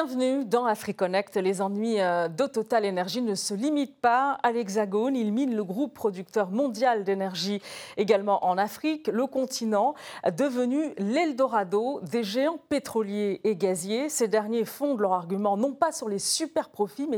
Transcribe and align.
Bienvenue 0.00 0.44
dans 0.44 0.64
AfriConnect. 0.64 1.34
Les 1.38 1.60
ennuis 1.60 2.00
euh, 2.00 2.28
de 2.28 2.46
Total 2.46 2.86
Energy 2.86 3.20
ne 3.20 3.34
se 3.34 3.52
limitent 3.52 4.00
pas 4.00 4.38
à 4.44 4.52
l'Hexagone. 4.52 5.16
Ils 5.16 5.32
minent 5.32 5.56
le 5.56 5.64
groupe 5.64 5.92
producteur 5.92 6.50
mondial 6.50 7.02
d'énergie 7.02 7.60
également 7.96 8.44
en 8.44 8.58
Afrique, 8.58 9.08
le 9.08 9.26
continent 9.26 9.96
devenu 10.36 10.94
l'Eldorado 10.98 12.00
des 12.02 12.22
géants 12.22 12.60
pétroliers 12.68 13.40
et 13.42 13.56
gaziers. 13.56 14.08
Ces 14.08 14.28
derniers 14.28 14.64
fondent 14.64 15.00
leur 15.00 15.14
argument 15.14 15.56
non 15.56 15.72
pas 15.72 15.90
sur 15.90 16.08
les 16.08 16.20
super 16.20 16.68
profits, 16.68 17.08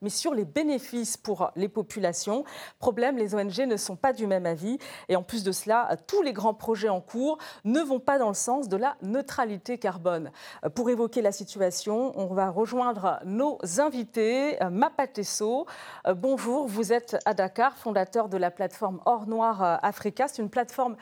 mais, 0.00 0.08
sur 0.08 0.32
les 0.32 0.46
bénéfices 0.46 1.18
pour 1.18 1.50
les 1.56 1.68
populations. 1.68 2.44
Problème, 2.78 3.18
les 3.18 3.34
ONG 3.34 3.58
ne 3.66 3.76
sont 3.76 3.96
pas 3.96 4.14
du 4.14 4.26
même 4.26 4.46
avis. 4.46 4.78
Et 5.10 5.16
en 5.16 5.22
plus 5.22 5.44
de 5.44 5.52
cela, 5.52 5.94
tous 6.06 6.22
les 6.22 6.32
grands 6.32 6.54
projets 6.54 6.88
en 6.88 7.02
cours 7.02 7.36
ne 7.66 7.80
vont 7.80 8.00
pas 8.00 8.18
dans 8.18 8.28
le 8.28 8.34
sens 8.34 8.70
de 8.70 8.78
la 8.78 8.96
neutralité 9.02 9.76
carbone. 9.76 10.30
Pour 10.74 10.88
évoquer 10.88 11.20
la 11.20 11.32
situation, 11.32 12.18
on 12.18 12.29
va 12.34 12.50
rejoindre 12.50 13.20
nos 13.24 13.58
invités. 13.78 14.58
Mapatesso, 14.70 15.66
euh, 16.06 16.14
bonjour, 16.14 16.66
vous 16.66 16.92
êtes 16.92 17.16
à 17.24 17.34
Dakar, 17.34 17.76
fondateur 17.76 18.28
de 18.28 18.36
la 18.36 18.50
plateforme 18.50 19.00
Or 19.06 19.26
Noir 19.26 19.62
euh, 19.62 19.76
Africa. 19.82 20.28
C'est 20.28 20.42
une 20.42 20.50
plateforme 20.50 20.96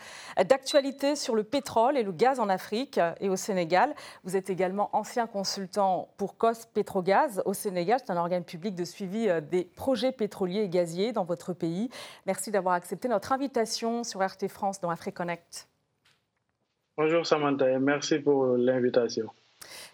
d'actualité 0.49 1.17
sur 1.17 1.35
le 1.35 1.45
pétrole 1.45 1.97
et 1.97 2.03
le 2.03 2.13
gaz 2.13 2.41
en 2.41 2.49
Afrique 2.49 3.01
et 3.21 3.29
au 3.29 3.37
Sénégal. 3.37 3.95
Vous 4.25 4.37
êtes 4.37 4.51
également 4.51 4.91
ancien 4.93 5.27
consultant 5.27 6.09
pour 6.17 6.37
COS 6.37 6.67
Pétrogaz 6.67 7.43
au 7.45 7.55
Sénégal. 7.55 8.01
C'est 8.05 8.13
un 8.13 8.17
organe 8.17 8.45
public 8.45 8.75
de 8.75 8.85
suivi 8.85 9.29
euh, 9.29 9.41
des 9.41 9.65
projets 9.65 10.13
pétroliers 10.13 10.63
et 10.63 10.69
gaziers 10.69 11.13
dans 11.13 11.25
votre 11.25 11.53
pays. 11.53 11.91
Merci 12.27 12.51
d'avoir 12.51 12.75
accepté 12.75 13.09
notre 13.09 13.33
invitation 13.33 14.05
sur 14.05 14.25
RT 14.25 14.49
France 14.49 14.81
dans 14.81 14.91
AfriConnect. 14.91 15.69
Bonjour 16.97 17.25
Samantha 17.25 17.71
et 17.71 17.79
merci 17.79 18.19
pour 18.19 18.57
l'invitation. 18.57 19.31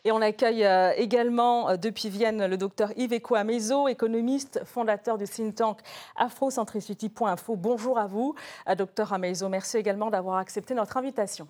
Et 0.04 0.12
on 0.12 0.20
accueille 0.20 0.64
euh, 0.64 0.92
également 0.96 1.70
euh, 1.70 1.76
depuis 1.76 2.08
Vienne 2.08 2.46
le 2.46 2.56
docteur 2.56 2.90
Yves 2.96 3.20
Amezo, 3.34 3.88
économiste, 3.88 4.60
fondateur 4.64 5.18
du 5.18 5.24
think 5.24 5.54
tank 5.54 5.78
afrocentricity.info. 6.16 7.56
Bonjour 7.56 7.98
à 7.98 8.06
vous, 8.06 8.34
euh, 8.68 8.74
docteur 8.74 9.12
Amezo. 9.12 9.48
Merci 9.48 9.78
également 9.78 10.10
d'avoir 10.10 10.38
accepté 10.38 10.74
notre 10.74 10.96
invitation. 10.96 11.48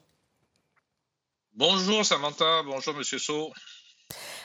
Bonjour 1.55 2.05
Samantha, 2.05 2.62
bonjour 2.64 2.95
Monsieur 2.95 3.19
So. 3.19 3.52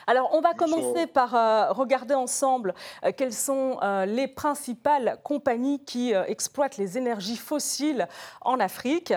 Alors, 0.10 0.32
on 0.34 0.42
va 0.42 0.56
commencer 0.56 1.06
par 1.06 1.36
euh, 1.36 1.72
regarder 1.72 2.16
ensemble 2.16 2.74
euh, 3.06 3.12
quelles 3.16 3.32
sont 3.32 3.78
euh, 3.84 4.08
les 4.08 4.28
principales 4.28 5.20
compagnies 5.24 5.86
qui 5.86 6.14
exploitent 6.14 6.78
les 6.78 6.98
énergies 6.98 7.38
fossiles 7.38 8.08
en 8.42 8.60
Afrique. 8.60 9.14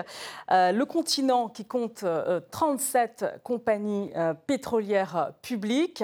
le 0.51 0.83
continent 0.83 1.49
qui 1.49 1.65
compte 1.65 2.05
37 2.51 3.41
compagnies 3.43 4.11
pétrolières 4.45 5.31
publiques. 5.41 6.03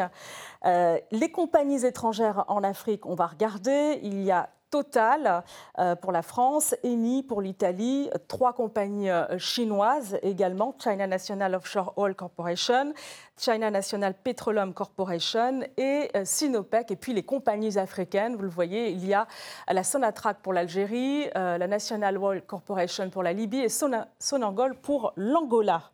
les 0.63 1.31
compagnies 1.31 1.85
étrangères 1.85 2.45
en 2.47 2.63
Afrique, 2.63 3.05
on 3.05 3.13
va 3.13 3.27
regarder. 3.27 3.99
Il 4.01 4.23
y 4.23 4.31
a 4.31 4.49
Total 4.69 5.43
euh, 5.79 5.95
pour 5.95 6.11
la 6.11 6.21
France, 6.21 6.75
Eni 6.83 7.23
pour 7.23 7.41
l'Italie, 7.41 8.09
trois 8.27 8.53
compagnies 8.53 9.09
euh, 9.09 9.39
chinoises 9.39 10.19
également, 10.21 10.75
China 10.77 11.07
National 11.07 11.55
Offshore 11.55 11.93
Oil 11.97 12.13
Corporation, 12.13 12.93
China 13.35 13.71
National 13.71 14.13
Petroleum 14.13 14.73
Corporation 14.73 15.61
et 15.75 16.09
euh, 16.15 16.23
Sinopec, 16.23 16.91
et 16.91 16.95
puis 16.95 17.13
les 17.13 17.23
compagnies 17.23 17.79
africaines. 17.79 18.35
Vous 18.35 18.43
le 18.43 18.49
voyez, 18.49 18.91
il 18.91 19.05
y 19.07 19.13
a 19.13 19.25
la 19.67 19.83
Sonatrach 19.83 20.37
pour 20.43 20.53
l'Algérie, 20.53 21.29
la 21.33 21.67
National 21.67 22.17
Oil 22.17 22.43
Corporation 22.43 23.09
pour 23.09 23.23
la 23.23 23.33
Libye 23.33 23.61
et 23.61 23.69
Sonangol 23.69 24.75
pour 24.75 25.13
l'Angola. 25.15 25.91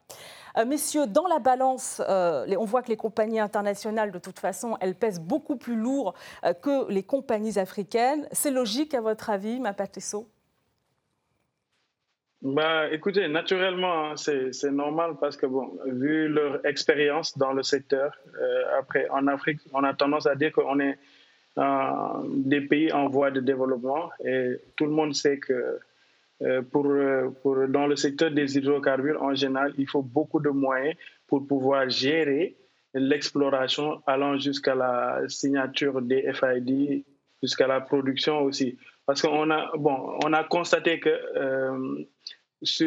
Euh, 0.57 0.65
messieurs, 0.65 1.05
dans 1.07 1.27
la 1.27 1.39
balance, 1.39 2.01
euh, 2.07 2.45
on 2.57 2.65
voit 2.65 2.81
que 2.81 2.87
les 2.87 2.97
compagnies 2.97 3.39
internationales, 3.39 4.11
de 4.11 4.19
toute 4.19 4.39
façon, 4.39 4.77
elles 4.79 4.95
pèsent 4.95 5.19
beaucoup 5.19 5.57
plus 5.57 5.75
lourd 5.75 6.13
euh, 6.45 6.53
que 6.53 6.89
les 6.89 7.03
compagnies 7.03 7.59
africaines. 7.59 8.27
C'est 8.31 8.51
logique, 8.51 8.93
à 8.93 9.01
votre 9.01 9.29
avis, 9.29 9.59
Mapatesso 9.59 10.27
bah, 12.41 12.91
écoutez, 12.91 13.27
naturellement, 13.27 14.11
hein, 14.11 14.15
c'est 14.17 14.71
normal 14.71 15.15
parce 15.19 15.35
que, 15.35 15.47
bon, 15.47 15.79
vu 15.87 16.27
leur 16.27 16.63
expérience 16.63 17.35
dans 17.39 17.53
le 17.53 17.63
secteur, 17.63 18.15
après, 18.77 19.09
en 19.09 19.25
Afrique, 19.25 19.61
on 19.73 19.83
a 19.83 19.95
tendance 19.95 20.27
à 20.27 20.35
dire 20.35 20.51
qu'on 20.51 20.79
est 20.79 20.99
des 22.27 22.61
pays 22.61 22.93
en 22.93 23.07
voie 23.07 23.31
de 23.31 23.39
développement 23.39 24.11
et 24.23 24.61
tout 24.75 24.85
le 24.85 24.91
monde 24.91 25.15
sait 25.15 25.39
que 25.39 25.79
pour, 26.71 26.85
euh, 26.87 27.29
pour, 27.41 27.67
dans 27.67 27.87
le 27.87 27.95
secteur 27.95 28.31
des 28.31 28.57
hydrocarbures, 28.57 29.21
en 29.21 29.33
général, 29.35 29.73
il 29.77 29.87
faut 29.87 30.01
beaucoup 30.01 30.39
de 30.39 30.49
moyens 30.49 30.95
pour 31.27 31.47
pouvoir 31.47 31.89
gérer 31.89 32.57
l'exploration 32.93 34.01
allant 34.05 34.37
jusqu'à 34.37 34.75
la 34.75 35.21
signature 35.27 36.01
des 36.01 36.31
FID, 36.33 37.05
jusqu'à 37.41 37.67
la 37.67 37.81
production 37.81 38.41
aussi. 38.41 38.77
Parce 39.05 39.21
qu'on 39.21 39.49
a, 39.49 39.71
bon, 39.77 40.17
on 40.25 40.33
a 40.33 40.43
constaté 40.43 40.99
que 40.99 41.09
euh, 41.09 42.05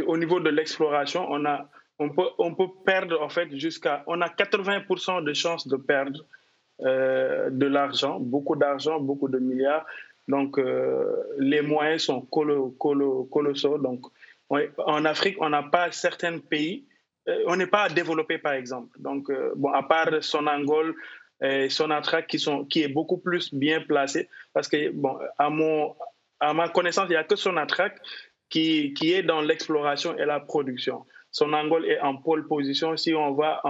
au 0.06 0.16
niveau 0.18 0.40
de 0.40 0.50
l'exploration, 0.50 1.26
on, 1.30 1.44
a, 1.46 1.68
on, 1.98 2.10
peut, 2.10 2.28
on 2.38 2.54
peut 2.54 2.68
perdre, 2.84 3.22
en 3.22 3.28
fait, 3.28 3.56
jusqu'à. 3.56 4.02
On 4.06 4.20
a 4.20 4.28
80% 4.28 5.24
de 5.24 5.32
chances 5.32 5.66
de 5.68 5.76
perdre 5.76 6.24
de 6.80 7.66
l'argent, 7.66 8.20
beaucoup 8.20 8.54
d'argent, 8.54 9.00
beaucoup 9.00 9.28
de 9.28 9.40
milliards, 9.40 9.84
donc, 10.28 10.58
euh, 10.58 11.24
les 11.38 11.62
moyens 11.62 12.02
sont 12.02 12.20
colossaux. 12.20 13.78
Donc, 13.78 14.04
en 14.50 15.04
Afrique, 15.04 15.36
on 15.40 15.48
n'a 15.48 15.62
pas 15.62 15.90
certains 15.90 16.38
pays, 16.38 16.84
euh, 17.28 17.42
on 17.46 17.56
n'est 17.56 17.66
pas 17.66 17.88
développé, 17.88 18.38
par 18.38 18.52
exemple. 18.52 18.94
Donc, 19.00 19.30
euh, 19.30 19.52
bon, 19.56 19.72
à 19.72 19.82
part 19.82 20.22
Sonangol 20.22 20.94
et 21.40 21.70
Sonatrach, 21.70 22.26
qui, 22.26 22.44
qui 22.68 22.82
est 22.82 22.88
beaucoup 22.88 23.16
plus 23.18 23.52
bien 23.54 23.80
placé, 23.80 24.28
parce 24.52 24.68
que, 24.68 24.90
bon, 24.90 25.18
à, 25.38 25.48
mon, 25.48 25.94
à 26.40 26.52
ma 26.52 26.68
connaissance, 26.68 27.06
il 27.08 27.12
n'y 27.12 27.16
a 27.16 27.24
que 27.24 27.36
Sonatrach 27.36 27.92
qui, 28.50 28.92
qui 28.94 29.12
est 29.12 29.22
dans 29.22 29.40
l'exploration 29.40 30.16
et 30.18 30.26
la 30.26 30.40
production. 30.40 31.06
Sonangol 31.30 31.86
est 31.86 32.00
en 32.00 32.16
pole 32.16 32.46
position. 32.46 32.96
Si 32.96 33.14
on 33.14 33.32
va 33.32 33.62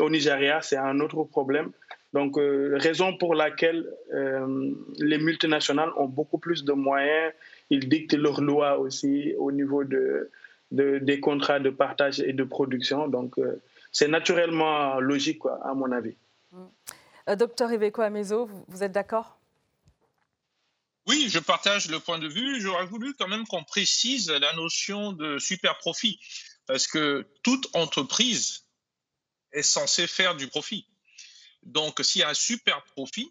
au 0.00 0.10
Nigeria, 0.10 0.60
c'est 0.60 0.76
un 0.76 0.98
autre 1.00 1.22
problème. 1.24 1.72
Donc, 2.14 2.38
euh, 2.38 2.78
raison 2.78 3.16
pour 3.16 3.34
laquelle 3.34 3.92
euh, 4.12 4.72
les 4.98 5.18
multinationales 5.18 5.90
ont 5.96 6.06
beaucoup 6.06 6.38
plus 6.38 6.62
de 6.64 6.72
moyens, 6.72 7.32
ils 7.70 7.88
dictent 7.88 8.14
leurs 8.14 8.40
lois 8.40 8.78
aussi 8.78 9.34
au 9.36 9.50
niveau 9.50 9.82
de, 9.82 10.30
des 10.70 11.18
contrats 11.18 11.58
de 11.58 11.70
partage 11.70 12.20
et 12.20 12.32
de 12.32 12.44
production. 12.44 13.08
Donc, 13.08 13.36
euh, 13.38 13.60
c'est 13.90 14.06
naturellement 14.06 15.00
logique, 15.00 15.40
quoi, 15.40 15.58
à 15.66 15.74
mon 15.74 15.90
avis. 15.90 16.16
Mmh. 16.52 17.34
Docteur 17.34 17.72
Iveco 17.72 18.02
Amezo, 18.02 18.48
vous 18.68 18.82
êtes 18.84 18.92
d'accord? 18.92 19.36
Oui, 21.08 21.26
je 21.28 21.40
partage 21.40 21.90
le 21.90 21.98
point 21.98 22.20
de 22.20 22.28
vue. 22.28 22.60
J'aurais 22.60 22.86
voulu 22.86 23.14
quand 23.14 23.26
même 23.26 23.44
qu'on 23.48 23.64
précise 23.64 24.30
la 24.30 24.52
notion 24.54 25.12
de 25.12 25.38
super 25.40 25.78
profit, 25.78 26.20
parce 26.66 26.86
que 26.86 27.26
toute 27.42 27.74
entreprise 27.74 28.66
est 29.52 29.62
censée 29.62 30.06
faire 30.06 30.36
du 30.36 30.46
profit. 30.46 30.86
Donc, 31.64 32.00
s'il 32.02 32.20
y 32.20 32.24
a 32.24 32.28
un 32.28 32.34
super 32.34 32.82
profit, 32.84 33.30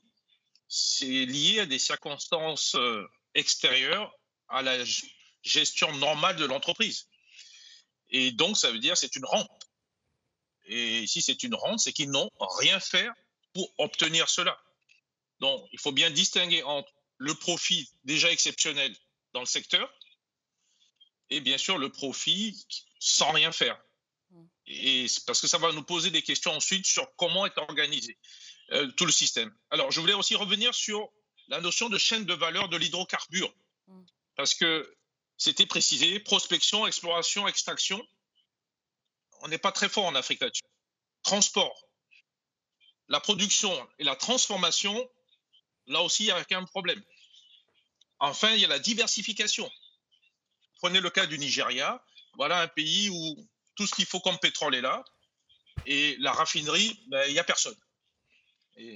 c'est 0.68 1.26
lié 1.26 1.62
à 1.62 1.66
des 1.66 1.80
circonstances 1.80 2.76
euh, 2.76 3.08
extérieures 3.36 4.14
à 4.50 4.62
la 4.62 4.84
gestion 5.44 5.92
normale 5.98 6.36
de 6.36 6.46
l'entreprise. 6.46 7.08
Et 8.10 8.32
donc, 8.32 8.58
ça 8.58 8.72
veut 8.72 8.80
dire 8.80 8.98
c'est 8.98 9.16
une 9.16 9.26
rente. 9.26 9.70
Et 10.66 11.06
si 11.08 11.22
c'est 11.22 11.44
une 11.44 11.56
rente, 11.56 11.80
c'est 11.80 11.94
qu'ils 11.94 12.10
n'ont 12.10 12.30
rien 12.58 12.80
fait 12.80 13.08
pour 13.54 13.72
obtenir 13.78 14.30
cela. 14.30 14.58
Donc, 15.40 15.68
il 15.72 15.80
faut 15.80 15.92
bien 15.92 16.10
distinguer 16.10 16.64
entre 16.64 16.92
le 17.18 17.36
profit 17.36 17.90
déjà 18.04 18.32
exceptionnel 18.32 18.96
dans 19.34 19.42
le 19.42 19.46
secteur 19.46 19.92
et 21.29 21.41
bien 21.41 21.58
sûr 21.58 21.78
le 21.78 21.90
profit 21.90 22.66
sans 23.00 23.32
rien 23.32 23.52
faire. 23.52 23.79
Et 24.68 25.08
parce 25.28 25.42
que 25.42 25.48
ça 25.48 25.58
va 25.58 25.72
nous 25.72 25.84
poser 25.84 26.10
des 26.10 26.22
questions 26.22 26.52
ensuite 26.52 26.86
sur 26.86 27.14
comment 27.16 27.46
est 27.46 27.58
organisé 27.58 28.18
euh, 28.72 28.90
tout 28.92 29.06
le 29.06 29.12
système. 29.12 29.54
Alors, 29.72 29.92
je 29.92 30.00
voulais 30.00 30.14
aussi 30.14 30.36
revenir 30.36 30.74
sur 30.74 31.12
la 31.48 31.60
notion 31.60 31.90
de 31.90 31.98
chaîne 31.98 32.26
de 32.26 32.34
valeur 32.34 32.70
de 32.70 32.78
l'hydrocarbure. 32.78 33.54
Mm. 33.88 34.04
Parce 34.36 34.56
que 34.56 34.96
c'était 35.38 35.66
précisé, 35.66 36.20
prospection, 36.20 36.88
exploration, 36.88 37.48
extraction. 37.48 38.02
On 39.42 39.50
n'est 39.50 39.58
pas 39.58 39.72
très 39.72 39.90
fort 39.90 40.06
en 40.06 40.16
Afrique 40.16 40.42
là-dessus. 40.42 40.64
Transport. 41.24 41.88
La 43.10 43.20
production 43.20 43.90
et 44.00 44.06
la 44.06 44.16
transformation, 44.16 45.10
là 45.88 46.02
aussi, 46.02 46.24
il 46.24 46.28
y 46.28 46.32
a 46.32 46.58
un 46.58 46.64
problème. 46.66 47.04
Enfin, 48.20 48.52
il 48.54 48.62
y 48.62 48.66
a 48.66 48.70
la 48.70 48.80
diversification. 48.80 49.70
Prenez 50.80 51.02
le 51.02 51.10
cas 51.10 51.26
du 51.26 51.38
Nigeria. 51.38 52.04
Voilà 52.36 52.62
un 52.62 52.68
pays 52.68 53.10
où 53.10 53.50
tout 53.75 53.87
ce 53.87 53.96
qu'il 53.96 54.05
faut 54.05 54.20
comme 54.20 54.37
pétrole 54.40 54.75
est 54.75 54.81
là. 54.81 55.03
Et 55.85 56.16
la 56.20 56.31
raffinerie, 56.31 56.99
ben, 57.08 57.23
il 57.28 57.34
n'y 57.34 57.40
a 57.40 57.43
personne. 57.43 57.75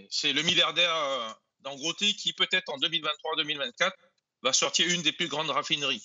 C'est 0.10 0.34
le 0.34 0.42
milliardaire 0.42 0.96
euh, 0.96 1.30
Dangote 1.60 1.98
qui, 1.98 2.34
peut-être 2.34 2.70
en 2.70 2.78
2023-2024, 2.80 3.92
va 4.44 4.54
sortir 4.54 4.88
une 4.90 5.02
des 5.02 5.12
plus 5.12 5.28
grandes 5.28 5.50
raffineries. 5.50 6.04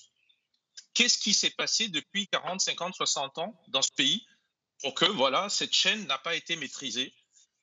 Qu'est-ce 0.94 1.18
qui 1.18 1.32
s'est 1.32 1.50
passé 1.50 1.88
depuis 1.88 2.26
40, 2.28 2.60
50, 2.60 2.94
60 2.94 3.38
ans 3.38 3.62
dans 3.68 3.82
ce 3.82 3.92
pays 3.92 4.26
pour 4.80 4.94
que 4.94 5.04
voilà, 5.04 5.48
cette 5.48 5.72
chaîne 5.72 6.06
n'a 6.06 6.18
pas 6.18 6.34
été 6.34 6.56
maîtrisée? 6.56 7.14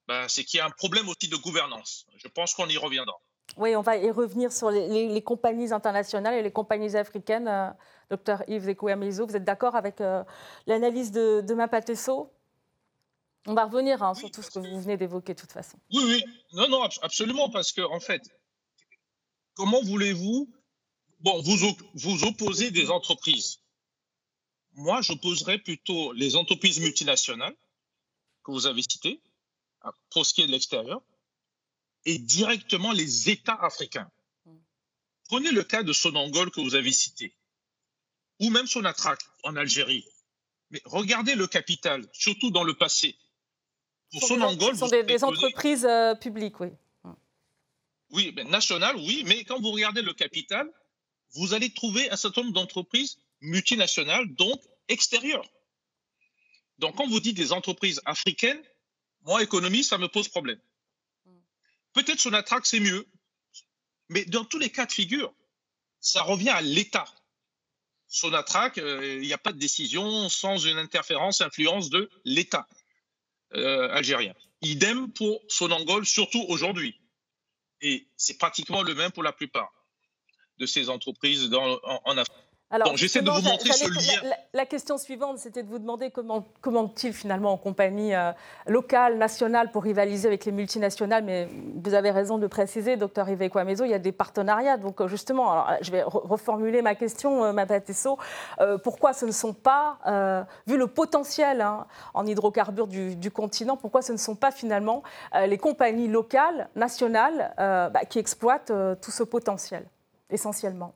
Ben, 0.07 0.27
c'est 0.27 0.43
qu'il 0.43 0.57
y 0.57 0.61
a 0.61 0.65
un 0.65 0.71
problème 0.71 1.07
aussi 1.09 1.27
de 1.27 1.35
gouvernance. 1.35 2.07
Je 2.17 2.27
pense 2.27 2.53
qu'on 2.53 2.67
y 2.67 2.77
reviendra. 2.77 3.15
Oui, 3.57 3.75
on 3.75 3.81
va 3.81 3.97
y 3.97 4.09
revenir 4.11 4.51
sur 4.51 4.69
les, 4.69 5.21
compagnies 5.21 5.73
internationales 5.73 6.35
et 6.35 6.43
les 6.43 6.51
compagnies 6.51 6.95
africaines. 6.95 7.47
Euh, 7.47 7.69
docteur 8.09 8.43
Yves 8.47 8.65
Zekouamizo, 8.65 9.27
vous 9.27 9.35
êtes 9.35 9.43
d'accord 9.43 9.75
avec 9.75 10.01
euh, 10.01 10.23
l'analyse 10.65 11.11
de, 11.11 11.41
de 11.41 11.53
Mapateso 11.53 12.31
On 13.47 13.53
va 13.53 13.65
revenir 13.65 14.01
hein, 14.01 14.13
sur 14.13 14.31
tout 14.31 14.41
ce 14.41 14.49
que 14.49 14.59
vous 14.59 14.81
venez 14.81 14.97
d'évoquer 14.97 15.33
de 15.33 15.39
toute 15.39 15.51
façon. 15.51 15.77
Oui, 15.91 16.03
oui. 16.05 16.23
Non, 16.53 16.67
non, 16.69 16.83
absolument, 17.01 17.49
parce 17.49 17.71
que, 17.71 17.81
en 17.81 17.99
fait, 17.99 18.21
comment 19.55 19.81
voulez-vous 19.83 20.49
bon, 21.19 21.41
vous, 21.41 21.75
vous 21.95 22.23
opposez 22.23 22.71
des 22.71 22.89
entreprises 22.89 23.59
Moi, 24.73 25.01
j'opposerais 25.01 25.59
plutôt 25.59 26.13
les 26.13 26.35
entreprises 26.35 26.79
multinationales 26.79 27.55
que 28.43 28.51
vous 28.51 28.65
avez 28.67 28.81
citées, 28.81 29.21
hein, 29.83 29.91
pour 30.11 30.25
ce 30.25 30.33
qui 30.33 30.41
est 30.41 30.47
de 30.47 30.51
l'extérieur, 30.51 31.01
et 32.05 32.17
directement 32.17 32.91
les 32.91 33.29
États 33.29 33.59
africains. 33.61 34.09
Prenez 35.27 35.51
le 35.51 35.63
cas 35.63 35.83
de 35.83 35.93
Sonangol 35.93 36.49
que 36.51 36.61
vous 36.61 36.75
avez 36.75 36.91
cité, 36.91 37.35
ou 38.39 38.49
même 38.49 38.67
Sonatrach 38.67 39.19
en 39.43 39.55
Algérie. 39.55 40.05
Mais 40.71 40.81
regardez 40.85 41.35
le 41.35 41.47
capital, 41.47 42.07
surtout 42.13 42.51
dans 42.51 42.63
le 42.63 42.73
passé. 42.73 43.15
Pour 44.11 44.23
Sonangol, 44.23 44.73
ce 44.73 44.79
sont 44.79 44.87
des, 44.87 45.23
entreprises 45.23 45.85
euh, 45.85 46.15
publiques, 46.15 46.59
oui. 46.59 46.69
Oui, 48.11 48.31
ben, 48.31 48.47
nationales, 48.49 48.95
oui, 48.95 49.23
mais 49.27 49.43
quand 49.43 49.59
vous 49.61 49.71
regardez 49.71 50.01
le 50.01 50.13
capital, 50.13 50.67
vous 51.35 51.53
allez 51.53 51.71
trouver 51.71 52.09
un 52.09 52.15
certain 52.15 52.41
nombre 52.41 52.53
d'entreprises 52.53 53.19
multinationales, 53.41 54.33
donc 54.33 54.59
extérieures. 54.87 55.47
Donc, 56.79 56.95
quand 56.95 57.07
vous 57.07 57.19
dites 57.19 57.37
des 57.37 57.53
entreprises 57.53 58.01
africaines, 58.05 58.61
moi, 59.21 59.43
économie, 59.43 59.83
ça 59.83 59.97
me 59.97 60.07
pose 60.07 60.27
problème. 60.27 60.59
Peut-être 61.99 62.21
Sonatrach, 62.21 62.61
c'est 62.63 62.79
mieux. 62.79 63.05
Mais 64.07 64.23
dans 64.23 64.45
tous 64.45 64.57
les 64.57 64.69
cas 64.69 64.85
de 64.85 64.91
figure, 64.93 65.33
ça 65.99 66.23
revient 66.23 66.49
à 66.49 66.61
l'État. 66.61 67.03
Sonatrach, 68.07 68.77
euh, 68.77 69.19
il 69.21 69.27
n'y 69.27 69.33
a 69.33 69.37
pas 69.37 69.51
de 69.51 69.59
décision 69.59 70.29
sans 70.29 70.57
une 70.65 70.77
interférence, 70.77 71.41
influence 71.41 71.89
de 71.89 72.09
l'État 72.23 72.69
euh, 73.53 73.89
algérien. 73.91 74.33
Idem 74.61 75.11
pour 75.11 75.41
Sonangol, 75.49 76.05
surtout 76.05 76.45
aujourd'hui. 76.47 76.97
Et 77.81 78.07
c'est 78.15 78.37
pratiquement 78.37 78.81
le 78.81 78.95
même 78.95 79.11
pour 79.11 79.23
la 79.23 79.33
plupart 79.33 79.73
de 80.57 80.65
ces 80.65 80.87
entreprises 80.87 81.51
en 81.53 82.17
Afrique. 82.17 82.48
Alors, 82.71 82.95
j'essaie 82.95 83.23
de 83.23 83.31
vous 83.31 83.41
montrer 83.41 83.71
ce 83.71 83.89
lien. 83.89 84.31
La, 84.53 84.65
question 84.67 84.99
suivante, 84.99 85.39
c'était 85.39 85.63
de 85.63 85.69
vous 85.69 85.79
demander 85.79 86.11
comment, 86.11 86.45
comment 86.61 86.93
il 87.03 87.13
finalement 87.13 87.51
en 87.51 87.57
compagnie 87.57 88.13
euh, 88.13 88.31
locale, 88.67 89.17
nationale, 89.17 89.71
pour 89.71 89.83
rivaliser 89.83 90.27
avec 90.27 90.45
les 90.45 90.51
multinationales. 90.51 91.23
Mais 91.23 91.47
vous 91.83 91.95
avez 91.95 92.11
raison 92.11 92.37
de 92.37 92.45
préciser, 92.45 92.95
docteur 92.95 93.27
Yves 93.27 93.49
Kwamezo, 93.49 93.85
il 93.85 93.89
y 93.89 93.95
a 93.95 93.99
des 93.99 94.11
partenariats. 94.11 94.77
Donc, 94.77 95.01
euh, 95.01 95.07
justement, 95.07 95.51
alors, 95.51 95.71
je 95.81 95.91
vais 95.91 96.03
reformuler 96.03 96.83
ma 96.83 96.93
question, 96.93 97.43
euh. 97.43 97.53
Euh, 98.59 98.77
pourquoi 98.77 99.13
ce 99.13 99.25
ne 99.25 99.31
sont 99.31 99.53
pas, 99.53 99.97
vu 100.67 100.77
le 100.77 100.87
potentiel 100.87 101.61
hein, 101.61 101.87
en 102.13 102.25
hydrocarbures 102.25 102.87
du, 102.87 103.15
du, 103.15 103.31
continent, 103.31 103.77
pourquoi 103.77 104.01
ce 104.01 104.11
ne 104.11 104.17
sont 104.17 104.35
pas 104.35 104.51
finalement 104.51 105.03
les 105.45 105.57
compagnies 105.57 106.07
locales, 106.07 106.69
nationales, 106.75 107.53
bah, 107.57 108.01
qui 108.09 108.19
exploitent 108.19 108.71
tout 109.01 109.11
ce 109.11 109.23
potentiel, 109.23 109.85
essentiellement? 110.29 110.93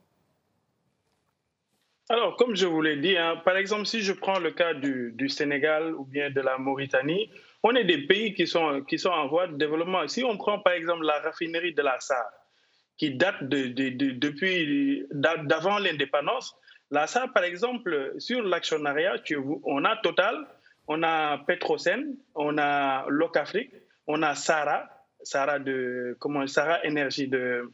Alors, 2.13 2.35
comme 2.37 2.55
je 2.55 2.67
vous 2.67 2.79
l'ai 2.79 2.97
dit, 2.97 3.17
hein, 3.17 3.41
par 3.43 3.57
exemple, 3.57 3.87
si 3.87 4.01
je 4.01 4.13
prends 4.13 4.37
le 4.37 4.51
cas 4.51 4.75
du, 4.75 5.29
Sénégal 5.29 5.95
ou 5.95 6.05
bien 6.05 6.29
de 6.29 6.41
la 6.41 6.59
Mauritanie, 6.59 7.27
on 7.63 7.73
est 7.73 7.85
des 7.85 8.05
pays 8.05 8.35
qui 8.35 8.45
sont, 8.45 8.81
qui 8.81 8.99
sont 8.99 9.09
en 9.09 9.27
voie 9.27 9.47
de 9.47 9.57
développement. 9.57 10.07
Si 10.07 10.23
on 10.23 10.37
prend 10.37 10.59
par 10.59 10.73
exemple 10.73 11.05
la 11.05 11.19
raffinerie 11.21 11.73
de 11.73 11.81
la 11.81 11.99
SAR, 11.99 12.23
qui 12.97 13.15
date 13.15 13.43
de, 13.45 13.65
depuis 14.11 15.07
d'avant 15.11 15.79
l'indépendance, 15.79 16.55
la 16.91 17.07
SAR, 17.07 17.33
par 17.33 17.45
exemple, 17.45 18.13
sur 18.19 18.43
l'actionnariat, 18.43 19.15
on 19.63 19.83
a 19.83 19.95
Total, 19.97 20.45
on 20.87 21.01
a 21.01 21.39
Petrosen, 21.47 22.15
on 22.35 22.59
a 22.59 23.05
Locafrique, 23.09 23.71
on 24.05 24.21
a 24.21 24.35
Sara, 24.35 24.87
Sara 25.23 25.57
de 25.57 26.15
comment 26.19 26.45
Sara 26.45 26.85
Énergie 26.85 27.27
de 27.27 27.71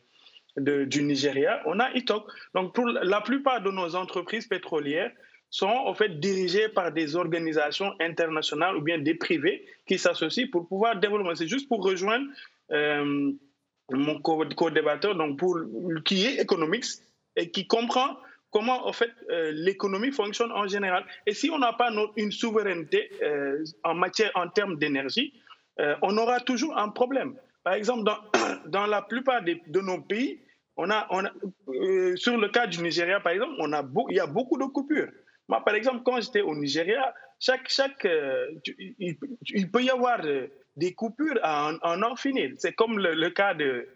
du 0.59 1.03
Nigeria, 1.03 1.61
on 1.65 1.79
a 1.79 1.91
ITOC. 1.93 2.23
Donc, 2.53 2.73
pour 2.73 2.87
la 2.87 3.21
plupart 3.21 3.61
de 3.61 3.71
nos 3.71 3.95
entreprises 3.95 4.47
pétrolières 4.47 5.11
sont 5.49 5.67
en 5.67 5.93
fait 5.93 6.19
dirigées 6.19 6.69
par 6.69 6.91
des 6.91 7.15
organisations 7.15 7.93
internationales 7.99 8.75
ou 8.75 8.81
bien 8.81 8.99
des 8.99 9.15
privés 9.15 9.65
qui 9.87 9.97
s'associent 9.97 10.47
pour 10.51 10.67
pouvoir 10.67 10.99
développer. 10.99 11.35
C'est 11.35 11.47
juste 11.47 11.67
pour 11.67 11.83
rejoindre 11.83 12.25
euh, 12.71 13.31
mon 13.91 14.21
co-débatteur, 14.21 15.15
donc 15.15 15.39
pour 15.39 15.57
qui 16.05 16.25
est 16.25 16.39
économique 16.39 16.85
et 17.35 17.49
qui 17.49 17.65
comprend 17.65 18.17
comment 18.51 18.87
en 18.87 18.93
fait 18.93 19.11
euh, 19.31 19.51
l'économie 19.53 20.11
fonctionne 20.11 20.51
en 20.51 20.67
général. 20.67 21.03
Et 21.25 21.33
si 21.33 21.49
on 21.49 21.57
n'a 21.57 21.73
pas 21.73 21.91
une 22.15 22.31
souveraineté 22.31 23.09
euh, 23.23 23.63
en 23.83 23.95
matière, 23.95 24.31
en 24.35 24.47
termes 24.49 24.77
d'énergie, 24.77 25.33
on 26.01 26.17
aura 26.17 26.41
toujours 26.41 26.77
un 26.77 26.89
problème. 26.89 27.35
Par 27.63 27.73
exemple, 27.73 28.03
dans, 28.03 28.17
dans 28.67 28.85
la 28.85 29.01
plupart 29.01 29.41
de 29.43 29.79
nos 29.79 30.01
pays, 30.01 30.41
on 30.79 30.89
a, 30.89 31.07
euh, 31.67 32.15
sur 32.15 32.37
le 32.37 32.47
cas 32.47 32.65
du 32.65 32.81
Nigeria, 32.81 33.19
par 33.19 33.33
exemple, 33.33 33.55
on 33.59 33.73
a 33.73 33.83
il 34.09 34.15
y 34.15 34.19
a 34.19 34.27
beaucoup 34.27 34.57
de 34.57 34.63
coupures. 34.63 35.09
Moi, 35.49 35.61
par 35.65 35.75
exemple, 35.75 36.01
quand 36.05 36.21
j'étais 36.21 36.41
au 36.41 36.55
Nigeria, 36.55 37.13
chaque, 37.39 37.67
chaque, 37.69 38.05
euh, 38.05 38.47
il, 38.97 39.71
peut 39.71 39.83
y 39.83 39.89
avoir 39.89 40.21
euh, 40.23 40.47
des 40.77 40.93
coupures 40.93 41.37
en, 41.43 41.75
en 41.83 42.15
finir. 42.15 42.51
C'est 42.57 42.73
comme 42.73 42.97
le, 42.97 43.29
cas 43.29 43.53
de, 43.55 43.87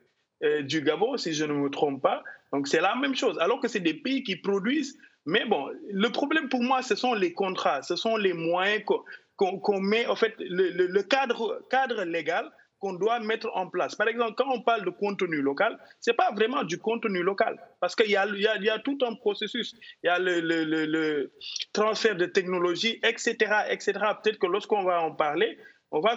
du 0.64 0.82
Gabon, 0.82 1.16
si 1.16 1.34
je 1.34 1.46
ne 1.46 1.54
me 1.54 1.70
trompe 1.70 2.02
pas. 2.02 2.22
Donc, 2.52 2.68
c'est 2.68 2.82
la 2.82 2.96
même 2.96 3.16
chose. 3.16 3.38
Alors 3.40 3.62
que 3.62 3.70
c'est 3.70 3.80
des 3.80 3.94
pays 3.94 4.24
qui 4.24 4.36
produisent. 4.36 4.98
Mais 5.26 5.46
bon, 5.46 5.70
le 5.90 6.10
problème 6.10 6.50
pour 6.50 6.62
moi, 6.62 6.82
ce 6.82 6.96
sont 6.96 7.14
les 7.14 7.32
contrats, 7.32 7.82
ce 7.82 7.96
sont 7.96 8.18
les 8.18 8.34
moyens 8.34 8.84
qu'on 9.38 9.80
met, 9.80 10.06
en 10.08 10.18
fait, 10.18 10.36
le, 10.40 10.70
le 10.88 11.04
cadre, 11.04 11.66
cadre 11.70 12.04
légal 12.04 12.52
qu'on 12.84 12.92
doit 12.92 13.22
mettre 13.22 13.50
en 13.54 13.70
place. 13.70 13.96
Par 13.96 14.10
exemple, 14.10 14.34
quand 14.36 14.50
on 14.52 14.60
parle 14.60 14.84
de 14.84 14.90
contenu 14.90 15.42
local, 15.42 15.80
ce 16.02 16.12
n'est 16.12 16.18
pas 16.18 16.34
vraiment 16.34 16.64
du 16.64 16.78
contenu 16.78 17.24
local, 17.24 17.58
parce 17.80 17.96
qu'il 17.96 18.12
y, 18.12 18.18
a, 18.18 18.80
tout 18.80 18.98
un 19.08 19.16
processus. 19.16 19.74
Il 20.04 20.08
y 20.08 20.10
a 20.10 20.20
le, 20.20 21.32
transfert 21.72 22.18
de 22.18 22.25
technologie, 22.25 23.00
etc. 23.02 23.36
etc. 23.70 23.94
Peut-être 24.22 24.38
que 24.38 24.48
lorsqu'on 24.48 24.84
va 24.84 25.02
en 25.02 25.12
parler, 25.12 25.58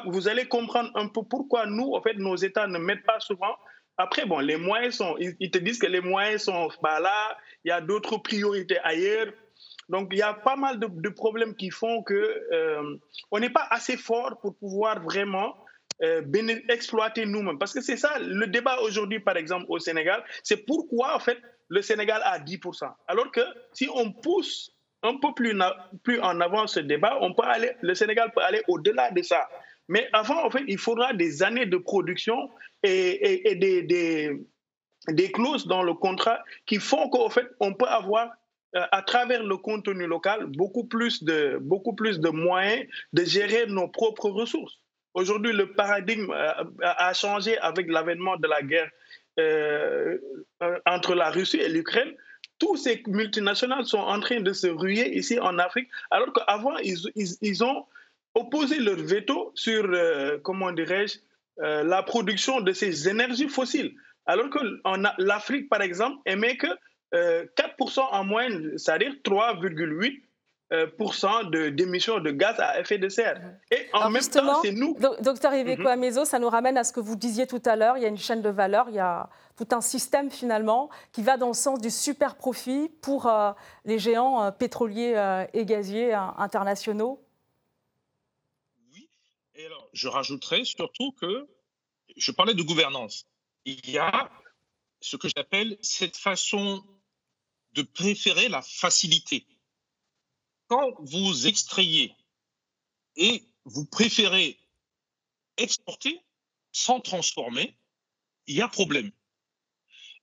vous 0.07 0.27
allez 0.27 0.47
comprendre 0.47 0.91
un 0.97 1.07
peu 1.07 1.23
pourquoi 1.23 1.67
nous, 1.67 1.93
en 1.95 2.03
fait, 2.03 2.15
nos 2.15 2.35
États 2.35 2.67
ne 2.67 2.79
mettent 2.79 3.07
pas 3.07 3.21
souvent. 3.21 3.55
Après, 3.97 4.27
bon, 4.27 4.41
les 4.41 4.57
moyens 4.57 4.97
sont, 4.97 5.15
ils 5.19 5.51
te 5.53 5.59
disent 5.59 5.79
que 5.79 5.87
les 5.87 6.01
moyens 6.01 6.43
sont 6.43 6.69
pas 6.83 6.99
là, 6.99 7.39
il 7.65 7.69
y 7.69 7.71
a 7.71 7.81
d'autres 7.81 8.17
priorités 8.17 8.79
ailleurs. 8.83 9.29
Donc, 9.89 10.09
il 10.11 10.19
y 10.19 10.23
a 10.23 10.35
pas 10.35 10.57
mal 10.57 10.81
de, 10.81 11.09
problèmes 11.11 11.55
qui 11.55 11.71
font 11.71 12.03
que 12.03 12.43
euh, 12.53 12.97
on 13.31 13.39
n'est 13.39 13.51
pas 13.51 13.69
assez 13.71 13.97
fort 13.97 14.41
pour 14.41 14.57
pouvoir 14.57 15.01
vraiment 15.01 15.55
euh, 16.03 16.23
exploiter 16.69 17.27
nous-mêmes. 17.27 17.59
Parce 17.59 17.73
que 17.73 17.81
c'est 17.81 17.97
ça, 17.97 18.19
le 18.19 18.47
débat 18.47 18.79
aujourd'hui, 18.81 19.21
par 19.21 19.37
exemple, 19.37 19.67
au 19.69 19.79
Sénégal, 19.79 20.23
c'est 20.43 20.67
pourquoi, 20.67 21.15
en 21.15 21.21
fait, 21.21 21.39
le 21.69 21.83
Sénégal 21.83 22.21
a 22.25 22.39
10%. 22.39 22.93
Alors 23.09 23.31
que 23.31 23.41
si 23.73 23.89
on 23.93 24.13
pousse 24.13 24.73
un 25.03 25.17
peu 25.17 25.29
plus, 25.35 26.21
en 26.21 26.41
avant 26.41 26.67
ce 26.67 26.81
débat, 26.81 27.19
on 27.21 27.33
peut 27.33 27.45
aller, 27.45 27.73
le 27.81 27.95
Sénégal 27.95 28.31
peut 28.35 28.43
aller 28.43 28.63
au-delà 28.69 29.11
de 29.11 29.23
ça. 29.23 29.49
Mais 29.89 30.09
avant, 30.13 30.45
en 30.45 30.51
fait, 30.51 30.65
il 30.67 30.79
faudra 30.79 31.13
des 31.13 31.43
années 31.43 31.67
de 31.67 31.77
production 31.77 32.51
et, 32.83 33.55
des, 33.55 35.33
clauses 35.33 35.67
dans 35.67 35.83
le 35.83 35.95
contrat 35.95 36.43
qui 36.67 36.79
font 36.79 37.09
qu'en 37.09 37.31
fait, 37.31 37.47
on 37.61 37.73
peut 37.73 37.87
avoir 37.87 38.31
euh, 38.75 38.83
à 38.91 39.03
travers 39.03 39.45
le 39.45 39.57
contenu 39.57 40.07
local 40.07 40.47
beaucoup 40.47 40.85
plus 40.85 41.23
de, 41.23 41.59
beaucoup 41.61 41.95
plus 41.95 42.19
de 42.19 42.29
moyens 42.29 42.87
de 43.13 43.25
gérer 43.25 43.67
nos 43.67 43.89
propres 43.89 44.29
ressources. 44.29 44.81
Aujourd'hui, 45.17 45.55
le 45.55 45.73
paradigme 45.73 46.31
euh, 46.31 46.53
a 46.83 47.15
changé 47.15 47.57
avec 47.61 47.91
l'avènement 47.91 48.37
de 48.37 48.47
la 48.47 48.61
guerre 48.61 48.91
euh, 49.41 50.19
entre 50.85 51.15
la 51.15 51.31
Russie 51.31 51.57
et 51.57 51.71
l'Ukraine. 51.71 52.13
Tous 52.59 52.77
ces 52.77 53.03
multinationales 53.07 53.87
sont 53.87 53.99
en 53.99 54.21
train 54.21 54.41
de 54.41 54.53
se 54.53 54.67
ruer 54.67 55.17
ici 55.17 55.41
en 55.41 55.59
Afrique, 55.59 55.89
alors 56.11 56.35
qu'avant, 56.35 56.77
ils, 56.77 57.65
ont 57.65 57.87
opposé 58.35 58.79
leur 58.79 58.97
veto 58.97 59.53
sur, 59.55 59.85
euh, 59.87 60.37
comment 60.43 60.71
dirais-je, 60.73 61.19
la 61.59 62.03
production 62.03 62.61
de 62.61 62.75
ces 62.75 63.09
énergies 63.09 63.49
fossiles. 63.49 63.95
Alors 64.27 64.51
que 64.51 64.59
l'Afrique, 65.17 65.71
par 65.71 65.81
exemple, 65.81 66.19
émet 66.27 66.59
que 66.59 66.67
4% 67.15 68.01
en 68.01 68.25
moyenne, 68.25 68.77
c'est-à-dire 68.77 69.15
3,8 69.25 69.65
euh, 69.65 70.21
d'émissions 70.71 72.19
de, 72.19 72.31
gaz 72.31 72.59
à 72.59 72.81
effet 72.81 72.99
de 72.99 73.09
serre. 73.09 73.39
Mhm. 73.41 73.59
Et 73.71 73.89
en 73.93 74.11
même 74.11 74.23
temps, 74.23 74.63
c'est 74.63 74.73
nous. 74.73 74.97
Docteur 75.21 75.55
Iveco 75.55 75.87
Amezo, 75.87 76.25
ça 76.25 76.39
nous 76.39 76.49
ramène 76.49 76.77
à 76.77 76.85
ce 76.85 76.93
que 76.93 77.01
vous 77.01 77.17
disiez 77.17 77.47
tout 77.47 77.63
à 77.65 77.77
l'heure. 77.77 77.97
Il 77.97 78.03
y 78.03 78.07
a 78.07 78.09
une 78.09 78.19
chaîne 78.19 78.43
de 78.43 78.49
valeur, 78.49 78.87
il 78.89 78.97
y 78.97 79.01
a 79.01 79.29
tout 79.57 79.69
un 79.73 79.81
système 79.81 80.31
finalement 80.31 80.91
qui 81.13 81.23
va 81.23 81.37
dans 81.37 81.49
le 81.49 81.55
sens 81.55 81.81
du 81.81 81.91
super 81.91 82.37
profit 82.37 82.91
pour 83.01 83.27
euh, 83.27 83.53
les 83.85 83.99
géants 83.99 84.43
euh, 84.43 84.51
pétroliers 84.51 85.47
et 85.53 85.65
gaziers 85.65 86.13
internationaux. 86.15 87.23
Oui, 88.93 89.09
Et 89.55 89.67
alors, 89.67 89.89
je 89.93 90.09
rajouterai 90.09 90.65
surtout 90.65 91.13
que 91.13 91.47
je 92.17 92.33
parlais 92.33 92.55
de 92.55 92.63
gouvernance. 92.63 93.27
Il 93.65 93.91
y 93.91 93.99
a 93.99 94.31
ce 95.01 95.17
que 95.17 95.29
j'appelle 95.29 95.77
cette 95.81 96.17
façon 96.17 96.83
de 97.75 97.83
préférer 97.83 98.49
la 98.49 98.63
facilité. 98.63 99.47
Quand 100.69 100.95
vous 100.99 101.47
extrayez 101.47 102.15
et 103.17 103.45
vous 103.65 103.85
préférez 103.85 104.59
exporter 105.57 106.21
sans 106.73 107.01
transformer, 107.01 107.77
il 108.47 108.57
y 108.57 108.63
a 108.63 108.69
problème. 108.69 109.11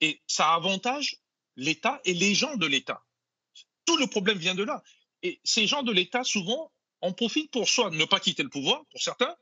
Et 0.02 0.22
ça 0.28 0.54
avantage 0.54 1.18
l'État 1.56 2.02
et 2.06 2.14
les 2.14 2.36
gens 2.36 2.56
de 2.58 2.66
l'État. 2.66 3.04
Tout 3.86 3.98
le 3.98 4.08
problème 4.08 4.38
vient 4.38 4.56
de 4.56 4.64
là. 4.64 4.84
Et 5.22 5.40
ces 5.44 5.68
gens 5.68 5.84
de 5.84 5.92
l'État, 5.92 6.24
souvent, 6.24 6.72
en 7.02 7.14
profitent 7.14 7.52
pour 7.52 7.70
soit 7.70 7.90
ne 7.90 8.06
pas 8.06 8.20
quitter 8.20 8.44
le 8.44 8.50
pouvoir, 8.50 8.86
pour 8.92 9.02
certains, 9.02 9.36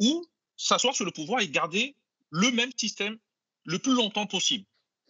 ou 0.00 0.26
s'asseoir 0.56 0.94
sur 0.94 1.04
le 1.04 1.10
pouvoir 1.10 1.40
et 1.40 1.48
garder 1.48 1.96
le 2.30 2.50
même 2.50 2.72
système 2.76 3.18
le 3.64 3.78
plus 3.78 3.94
longtemps 3.94 4.26
possible. 4.26 4.64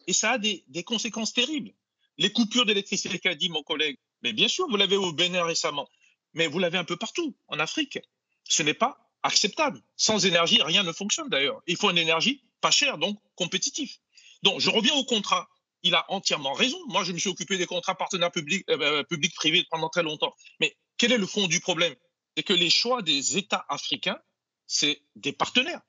Et 0.07 0.12
ça 0.12 0.33
a 0.33 0.38
des, 0.38 0.64
conséquences 0.85 1.33
terribles. 1.33 1.73
Les 2.17 2.33
coupures 2.33 2.67
d'électricité 2.67 3.19
qu'a 3.19 3.35
dit 3.35 3.49
mon 3.49 3.62
collègue, 3.62 3.99
mais 4.22 4.32
bien 4.32 4.48
sûr, 4.48 4.68
vous 4.68 4.76
l'avez 4.76 4.96
au 4.96 5.12
Bénin 5.12 5.44
récemment, 5.44 5.88
mais 6.34 6.46
vous 6.46 6.58
l'avez 6.58 6.78
un 6.78 6.84
peu 6.84 6.96
partout 6.96 7.37
en 7.48 7.58
Afrique. 7.58 7.98
Ce 8.44 8.62
n'est 8.62 8.75
pas 8.75 9.08
acceptable. 9.22 9.82
Sans 9.96 10.26
énergie, 10.26 10.62
rien 10.62 10.82
ne 10.82 10.92
fonctionne 10.92 11.28
d'ailleurs. 11.28 11.60
Il 11.66 11.76
faut 11.76 11.90
une 11.90 11.98
énergie 11.98 12.42
pas 12.60 12.70
chère, 12.70 12.98
donc 12.98 13.18
compétitive. 13.34 13.92
Donc, 14.42 14.60
je 14.60 14.70
reviens 14.70 14.94
au 14.94 15.04
contrat. 15.04 15.48
Il 15.82 15.94
a 15.94 16.04
entièrement 16.08 16.54
raison. 16.54 16.78
Moi, 16.88 17.04
je 17.04 17.12
me 17.12 17.18
suis 17.18 17.28
occupé 17.28 17.56
des 17.56 17.66
contrats 17.66 17.94
partenaires 17.94 18.32
publics, 18.32 18.64
euh, 18.68 19.04
publics-privés 19.04 19.64
pendant 19.70 19.88
très 19.88 20.02
longtemps. 20.02 20.34
Mais 20.60 20.76
quel 20.96 21.12
est 21.12 21.18
le 21.18 21.26
fond 21.26 21.46
du 21.46 21.60
problème? 21.60 21.94
C'est 22.37 22.42
que 22.42 22.52
les 22.52 22.70
choix 22.70 23.02
des 23.02 23.38
États 23.38 23.64
africains, 23.68 24.18
c'est 24.66 25.02
des 25.14 25.32
partenaires. 25.32 25.80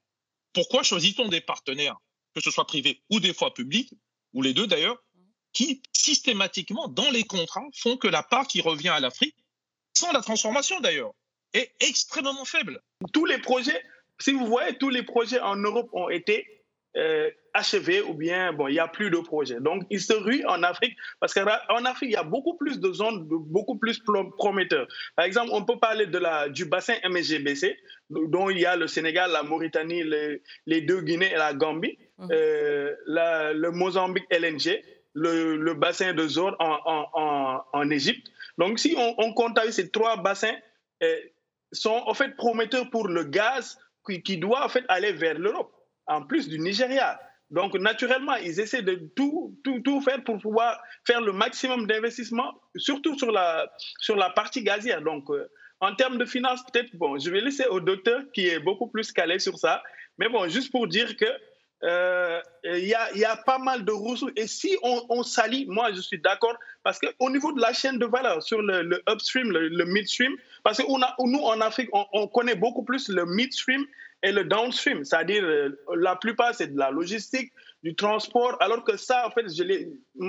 Pourquoi 0.54 0.84
choisit-on 0.84 1.28
des 1.28 1.42
partenaires, 1.42 1.98
que 2.36 2.42
ce 2.42 2.52
soit 2.52 2.66
privés 2.66 3.04
ou 3.10 3.20
des 3.20 3.34
fois 3.34 3.54
publics, 3.54 3.94
ou 4.34 4.42
les 4.42 4.54
deux 4.54 4.68
d'ailleurs, 4.68 4.98
qui 5.54 5.82
systématiquement, 5.94 6.88
dans 6.88 7.10
les 7.12 7.24
contrats, 7.24 7.66
font 7.76 7.98
que 7.98 8.08
la 8.08 8.24
part 8.24 8.48
qui 8.48 8.62
revient 8.62 8.90
à 8.90 9.00
l'Afrique, 9.00 9.36
sans 9.94 10.12
la 10.12 10.22
transformation 10.22 10.80
d'ailleurs, 10.80 11.14
est 11.54 11.72
extrêmement 11.80 12.46
faible. 12.46 12.82
Tous 13.14 13.26
les 13.26 13.40
projets, 13.40 13.82
si 14.20 14.32
vous 14.32 14.46
voyez, 14.46 14.78
tous 14.78 14.90
les 14.90 15.04
projets 15.04 15.40
en 15.40 15.56
Europe 15.56 15.90
ont 15.94 16.10
été 16.10 16.46
euh, 16.98 17.30
achevés 17.54 18.02
ou 18.02 18.14
bien, 18.14 18.54
bon, 18.54 18.68
il 18.68 18.74
n'y 18.74 18.80
a 18.80 18.88
plus 18.88 19.10
de 19.10 19.18
projets. 19.18 19.60
Donc, 19.60 19.84
ils 19.90 20.02
se 20.02 20.14
ruent 20.14 20.46
en 20.48 20.64
Afrique 20.64 20.96
parce 21.20 21.34
qu'en 21.34 21.86
Afrique, 21.86 22.10
il 22.10 22.14
y 22.14 22.16
a 22.16 22.24
beaucoup 22.24 22.56
plus 22.56 22.80
de 22.80 22.92
zones 22.92 23.28
beaucoup 23.28 23.78
plus 23.78 24.02
prometteurs. 24.38 24.88
Par 25.16 25.26
exemple, 25.26 25.50
on 25.54 25.64
peut 25.66 25.78
parler 25.78 26.06
de 26.06 26.18
la, 26.18 26.50
du 26.50 26.66
bassin 26.66 26.96
MSGBC, 27.04 27.78
dont 28.10 28.50
il 28.50 28.60
y 28.60 28.66
a 28.66 28.76
le 28.76 28.88
Sénégal, 28.88 29.32
la 29.32 29.44
Mauritanie, 29.44 30.04
les, 30.66 30.82
deux 30.82 31.02
Guinées 31.02 31.32
et 31.32 31.38
la 31.38 31.54
Gambie, 31.54 31.98
mmh. 32.18 32.28
euh, 32.32 32.96
le 33.06 33.70
Mozambique 33.72 34.26
LNG, 34.32 34.82
le, 35.14 35.74
bassin 35.74 36.14
de 36.14 36.28
Zor 36.28 36.56
en, 36.60 36.78
en, 37.14 37.64
en, 37.74 37.90
Égypte. 37.90 38.28
Donc, 38.58 38.80
si 38.80 38.96
on, 38.98 39.16
on 39.18 39.34
compte 39.34 39.60
ces 39.72 39.90
trois 39.90 40.18
bassins, 40.18 40.56
euh, 41.04 41.16
sont 41.72 42.02
en 42.06 42.14
fait 42.14 42.36
prometteurs 42.36 42.90
pour 42.90 43.08
le 43.08 43.24
gaz 43.24 43.78
qui, 44.24 44.38
doit 44.38 44.66
en 44.66 44.70
fait 44.70 44.84
aller 44.88 45.12
vers 45.12 45.38
l'Europe, 45.38 45.72
en 46.08 46.24
plus 46.24 46.48
du 46.48 46.60
Nigeria. 46.60 47.20
Donc, 47.52 47.76
naturellement, 47.76 48.36
ils 48.36 48.60
essaient 48.60 48.82
de 48.82 48.96
tout, 49.16 49.56
tout, 49.64 49.80
tout 49.82 50.02
faire 50.02 50.24
pour 50.24 50.40
pouvoir 50.40 50.80
faire 51.06 51.22
le 51.22 51.32
maximum 51.32 51.88
d'investissement, 51.88 52.60
surtout 52.76 53.18
sur 53.18 53.32
la, 53.32 53.72
sur 54.00 54.16
la 54.16 54.30
partie 54.32 54.64
gazière. 54.64 55.02
Donc, 55.02 55.30
euh, 55.30 55.48
en 55.80 55.96
termes 55.96 56.18
de 56.18 56.26
finances, 56.26 56.62
peut-être, 56.72 56.96
bon, 56.96 57.18
je 57.18 57.30
vais 57.30 57.42
laisser 57.42 57.66
au 57.68 57.80
docteur 57.80 58.22
qui 58.34 58.48
est 58.48 58.60
beaucoup 58.60 58.88
plus 58.88 59.12
calé 59.12 59.40
sur 59.40 59.58
ça. 59.58 59.82
Mais 60.18 60.28
bon, 60.28 60.48
juste 60.48 60.72
pour 60.72 60.88
dire 60.88 61.16
que 61.16 61.26
euh, 61.84 62.42
il 62.66 62.86
y, 62.86 62.94
a, 62.94 63.16
y, 63.16 63.24
a, 63.24 63.38
pas 63.38 63.58
mal 63.58 63.86
de 63.86 63.92
ressources. 63.92 64.34
Et 64.36 64.48
si 64.48 64.78
on, 64.84 65.06
on 65.10 65.24
s'allie, 65.24 65.66
moi 65.68 65.92
je 65.94 66.02
suis 66.02 66.20
d'accord, 66.20 66.58
parce 66.84 67.00
qu'au 67.00 67.30
niveau 67.30 67.54
de 67.54 67.62
la 67.62 67.72
chaîne 67.72 67.98
de 67.98 68.06
valeur, 68.06 68.44
sur 68.44 68.62
le, 68.62 69.02
upstream, 69.10 69.52
le, 69.52 69.86
midstream, 69.86 70.34
parce 70.64 70.80
que 70.80 70.84
on 70.90 71.02
a, 71.02 71.16
nous 71.20 71.40
en 71.40 71.62
Afrique, 71.62 71.90
on, 71.94 72.06
on, 72.14 72.28
connaît 72.28 72.56
beaucoup 72.56 72.84
plus 72.84 73.08
le 73.08 73.26
midstream 73.26 73.86
et 74.24 74.34
le 74.34 74.44
downstream, 74.44 75.06
c'est-à-dire 75.06 75.44
euh, 75.44 75.70
la 75.96 76.18
plupart 76.18 76.54
c'est 76.54 76.68
de 76.68 76.78
la 76.78 76.92
logistique, 76.92 77.54
du 77.84 77.96
transport, 77.96 78.58
alors 78.60 78.84
que 78.84 78.98
ça, 78.98 79.26
en 79.26 79.32
fait, 79.32 79.48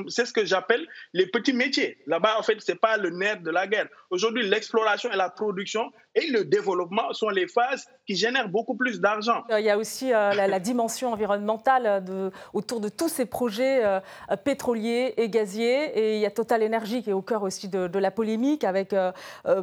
c'est 0.08 0.26
ce 0.26 0.32
que 0.32 0.44
j'appelle 0.44 0.86
les 1.12 1.26
petits 1.26 1.52
métiers. 1.52 1.98
Là-bas, 2.06 2.36
en 2.38 2.42
fait, 2.42 2.58
c'est 2.60 2.80
pas 2.80 2.96
le 2.96 3.10
nerf 3.10 3.40
de 3.42 3.50
la 3.50 3.66
guerre. 3.66 3.88
Aujourd'hui, 4.10 4.46
l'exploration 4.46 5.10
et 5.10 5.16
la 5.16 5.30
production 5.30 5.90
et 6.14 6.26
le 6.28 6.44
développement 6.44 7.12
sont 7.12 7.28
les 7.28 7.46
phases 7.46 7.86
qui 8.06 8.16
génèrent 8.16 8.48
beaucoup 8.48 8.76
plus 8.76 9.00
d'argent. 9.00 9.44
Il 9.56 9.64
y 9.64 9.70
a 9.70 9.78
aussi 9.78 10.12
euh, 10.12 10.32
la, 10.32 10.58
dimension 10.60 11.12
environnementale 11.12 12.04
de, 12.04 12.30
autour 12.52 12.80
de 12.80 12.88
tous 12.88 13.08
ces 13.08 13.26
projets 13.26 13.84
euh, 13.84 14.00
pétroliers 14.44 15.14
et 15.16 15.28
gaziers. 15.28 15.98
Et 15.98 16.16
il 16.16 16.20
y 16.20 16.26
a 16.26 16.30
Total 16.30 16.62
Energy 16.62 17.02
qui 17.02 17.10
est 17.10 17.14
au 17.14 17.22
cœur 17.22 17.42
aussi 17.42 17.68
de, 17.68 17.98
la 17.98 18.10
polémique 18.10 18.64
avec 18.64 18.92
euh, 18.92 19.12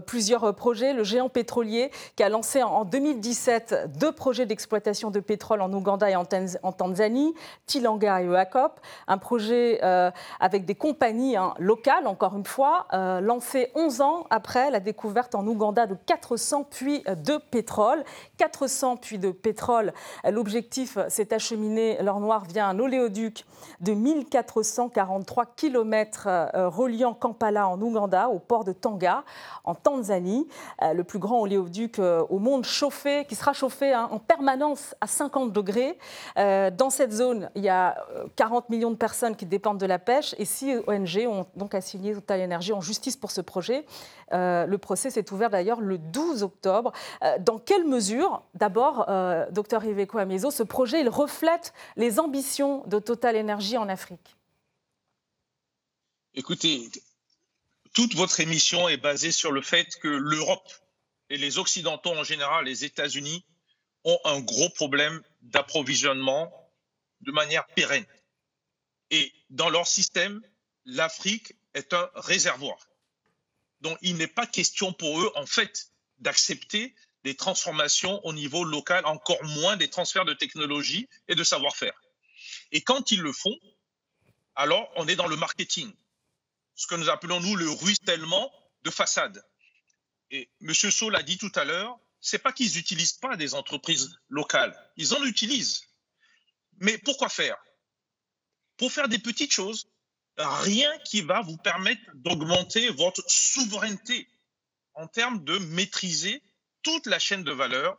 plusieurs 0.05 0.55
projets. 0.55 0.93
Le 0.93 1.03
géant 1.03 1.29
pétrolier 1.29 1.91
qui 2.15 2.23
a 2.23 2.29
lancé 2.29 2.63
en, 2.63 2.85
2017 2.85 3.91
deux 3.97 4.11
projets 4.11 4.45
d'exploitation 4.45 5.11
de 5.11 5.19
pétrole 5.19 5.61
en 5.61 5.71
Ouganda 5.73 6.09
et 6.09 6.15
en 6.15 6.25
Tanzanie. 6.71 7.33
Tilanga 7.77 8.21
et 8.21 8.25
EACOP, 8.25 8.79
un 9.07 9.17
projet 9.19 9.79
euh, 9.83 10.09
avec 10.39 10.65
des 10.65 10.73
compagnies 10.73 11.37
hein, 11.37 11.53
locales, 11.59 12.07
encore 12.07 12.35
une 12.35 12.45
fois, 12.45 12.87
euh, 12.93 13.21
lancé 13.21 13.71
11 13.75 14.01
ans 14.01 14.25
après 14.31 14.71
la 14.71 14.79
découverte 14.79 15.35
en 15.35 15.45
Ouganda 15.45 15.85
de 15.85 15.95
400 16.05 16.63
puits 16.63 17.03
de 17.03 17.37
pétrole. 17.37 18.03
400 18.37 18.97
puits 18.97 19.19
de 19.19 19.31
pétrole. 19.31 19.93
L'objectif, 20.27 20.97
c'est 21.09 21.33
acheminer 21.33 22.01
l'or 22.01 22.19
noir 22.19 22.45
via 22.45 22.67
un 22.67 22.79
oléoduc 22.79 23.45
de 23.79 23.93
1443 23.93 25.45
km 25.55 26.27
euh, 26.27 26.69
reliant 26.69 27.13
Kampala 27.13 27.67
en 27.67 27.79
Ouganda 27.79 28.29
au 28.29 28.39
port 28.39 28.63
de 28.63 28.71
Tanga 28.71 29.23
en 29.63 29.75
Tanzanie. 29.75 30.47
le 30.81 31.03
plus 31.03 31.19
grand 31.19 31.41
oléoduc 31.41 31.99
au 31.99 32.39
monde 32.39 32.63
chauffé, 32.63 33.25
qui 33.25 33.35
sera 33.35 33.53
chauffé 33.53 33.93
hein, 33.93 34.07
en 34.11 34.19
permanence 34.19 34.95
à 35.01 35.07
50 35.07 35.51
degrés. 35.51 35.97
dans 36.35 36.89
cette 36.89 37.11
zone, 37.11 37.49
il 37.55 37.63
y 37.63 37.66
a 37.66 37.66
40 37.67 38.65
euh, 38.65 38.67
millions 38.69 38.91
de 38.91 38.95
personnes 38.95 39.35
qui 39.35 39.45
dépendent 39.45 39.79
de 39.79 39.85
la 39.85 39.99
pêche 39.99 40.35
et 40.37 40.45
six 40.45 40.77
ONG 40.87 41.27
ont 41.27 41.47
donc 41.55 41.75
assigné 41.75 42.13
Total 42.13 42.41
Energy 42.41 42.73
en 42.73 42.81
justice 42.81 43.15
pour 43.15 43.31
ce 43.31 43.41
projet. 43.41 43.85
Euh, 44.33 44.65
le 44.65 44.77
procès 44.77 45.09
s'est 45.09 45.31
ouvert 45.31 45.49
d'ailleurs 45.49 45.81
le 45.81 45.97
12 45.97 46.43
octobre. 46.43 46.91
Euh, 47.23 47.37
dans 47.39 47.59
quelle 47.59 47.85
mesure, 47.85 48.43
d'abord, 48.53 49.05
docteur 49.51 49.83
Iveco 49.85 50.17
Amezo, 50.17 50.51
ce 50.51 50.63
projet 50.63 51.01
il 51.01 51.09
reflète 51.09 51.73
les 51.95 52.19
ambitions 52.19 52.83
de 52.87 52.99
Total 52.99 53.37
Energy 53.37 53.77
en 53.77 53.89
Afrique? 53.89 54.35
Écoutez, 56.33 56.89
toute 57.93 58.15
votre 58.15 58.39
émission 58.39 58.89
est 58.89 58.97
basée 58.97 59.31
sur 59.31 59.51
le 59.51 59.61
fait 59.61 59.87
que 60.01 60.07
l'Europe 60.07 60.69
et 61.29 61.37
les 61.37 61.57
Occidentaux 61.57 62.11
en 62.11 62.23
général, 62.23 62.65
les 62.65 62.85
États-Unis, 62.85 63.43
ont 64.03 64.19
un 64.23 64.39
gros 64.39 64.69
problème 64.69 65.21
d'approvisionnement 65.41 66.66
de 67.21 67.31
manière 67.31 67.65
pérenne. 67.67 68.05
Et 69.09 69.33
dans 69.49 69.69
leur 69.69 69.87
système, 69.87 70.41
l'Afrique 70.85 71.53
est 71.73 71.93
un 71.93 72.09
réservoir. 72.15 72.77
Donc 73.81 73.97
il 74.01 74.15
n'est 74.17 74.27
pas 74.27 74.47
question 74.47 74.93
pour 74.93 75.21
eux, 75.21 75.31
en 75.35 75.45
fait, 75.45 75.91
d'accepter 76.19 76.95
des 77.23 77.35
transformations 77.35 78.25
au 78.25 78.33
niveau 78.33 78.63
local, 78.63 79.05
encore 79.05 79.43
moins 79.43 79.77
des 79.77 79.89
transferts 79.89 80.25
de 80.25 80.33
technologie 80.33 81.09
et 81.27 81.35
de 81.35 81.43
savoir-faire. 81.43 81.93
Et 82.71 82.81
quand 82.81 83.11
ils 83.11 83.21
le 83.21 83.33
font, 83.33 83.55
alors 84.55 84.91
on 84.95 85.07
est 85.07 85.15
dans 85.15 85.27
le 85.27 85.35
marketing, 85.35 85.93
ce 86.75 86.87
que 86.87 86.95
nous 86.95 87.09
appelons 87.09 87.39
nous 87.39 87.55
le 87.55 87.69
ruissellement 87.69 88.51
de 88.83 88.89
façade. 88.89 89.43
Et 90.31 90.49
M. 90.61 90.73
Saul 90.73 91.13
l'a 91.13 91.23
dit 91.23 91.37
tout 91.37 91.51
à 91.55 91.63
l'heure, 91.63 91.99
c'est 92.19 92.39
pas 92.39 92.51
qu'ils 92.51 92.75
n'utilisent 92.75 93.13
pas 93.13 93.35
des 93.35 93.53
entreprises 93.53 94.17
locales, 94.29 94.75
ils 94.95 95.13
en 95.13 95.23
utilisent. 95.23 95.86
Mais 96.79 96.97
pourquoi 96.99 97.29
faire? 97.29 97.57
Pour 98.77 98.91
faire 98.91 99.07
des 99.07 99.19
petites 99.19 99.51
choses, 99.51 99.87
rien 100.37 100.97
qui 100.99 101.21
va 101.21 101.41
vous 101.41 101.57
permettre 101.57 102.01
d'augmenter 102.15 102.89
votre 102.89 103.23
souveraineté 103.27 104.27
en 104.93 105.07
termes 105.07 105.43
de 105.43 105.57
maîtriser 105.57 106.41
toute 106.83 107.05
la 107.07 107.19
chaîne 107.19 107.43
de 107.43 107.51
valeur 107.51 107.97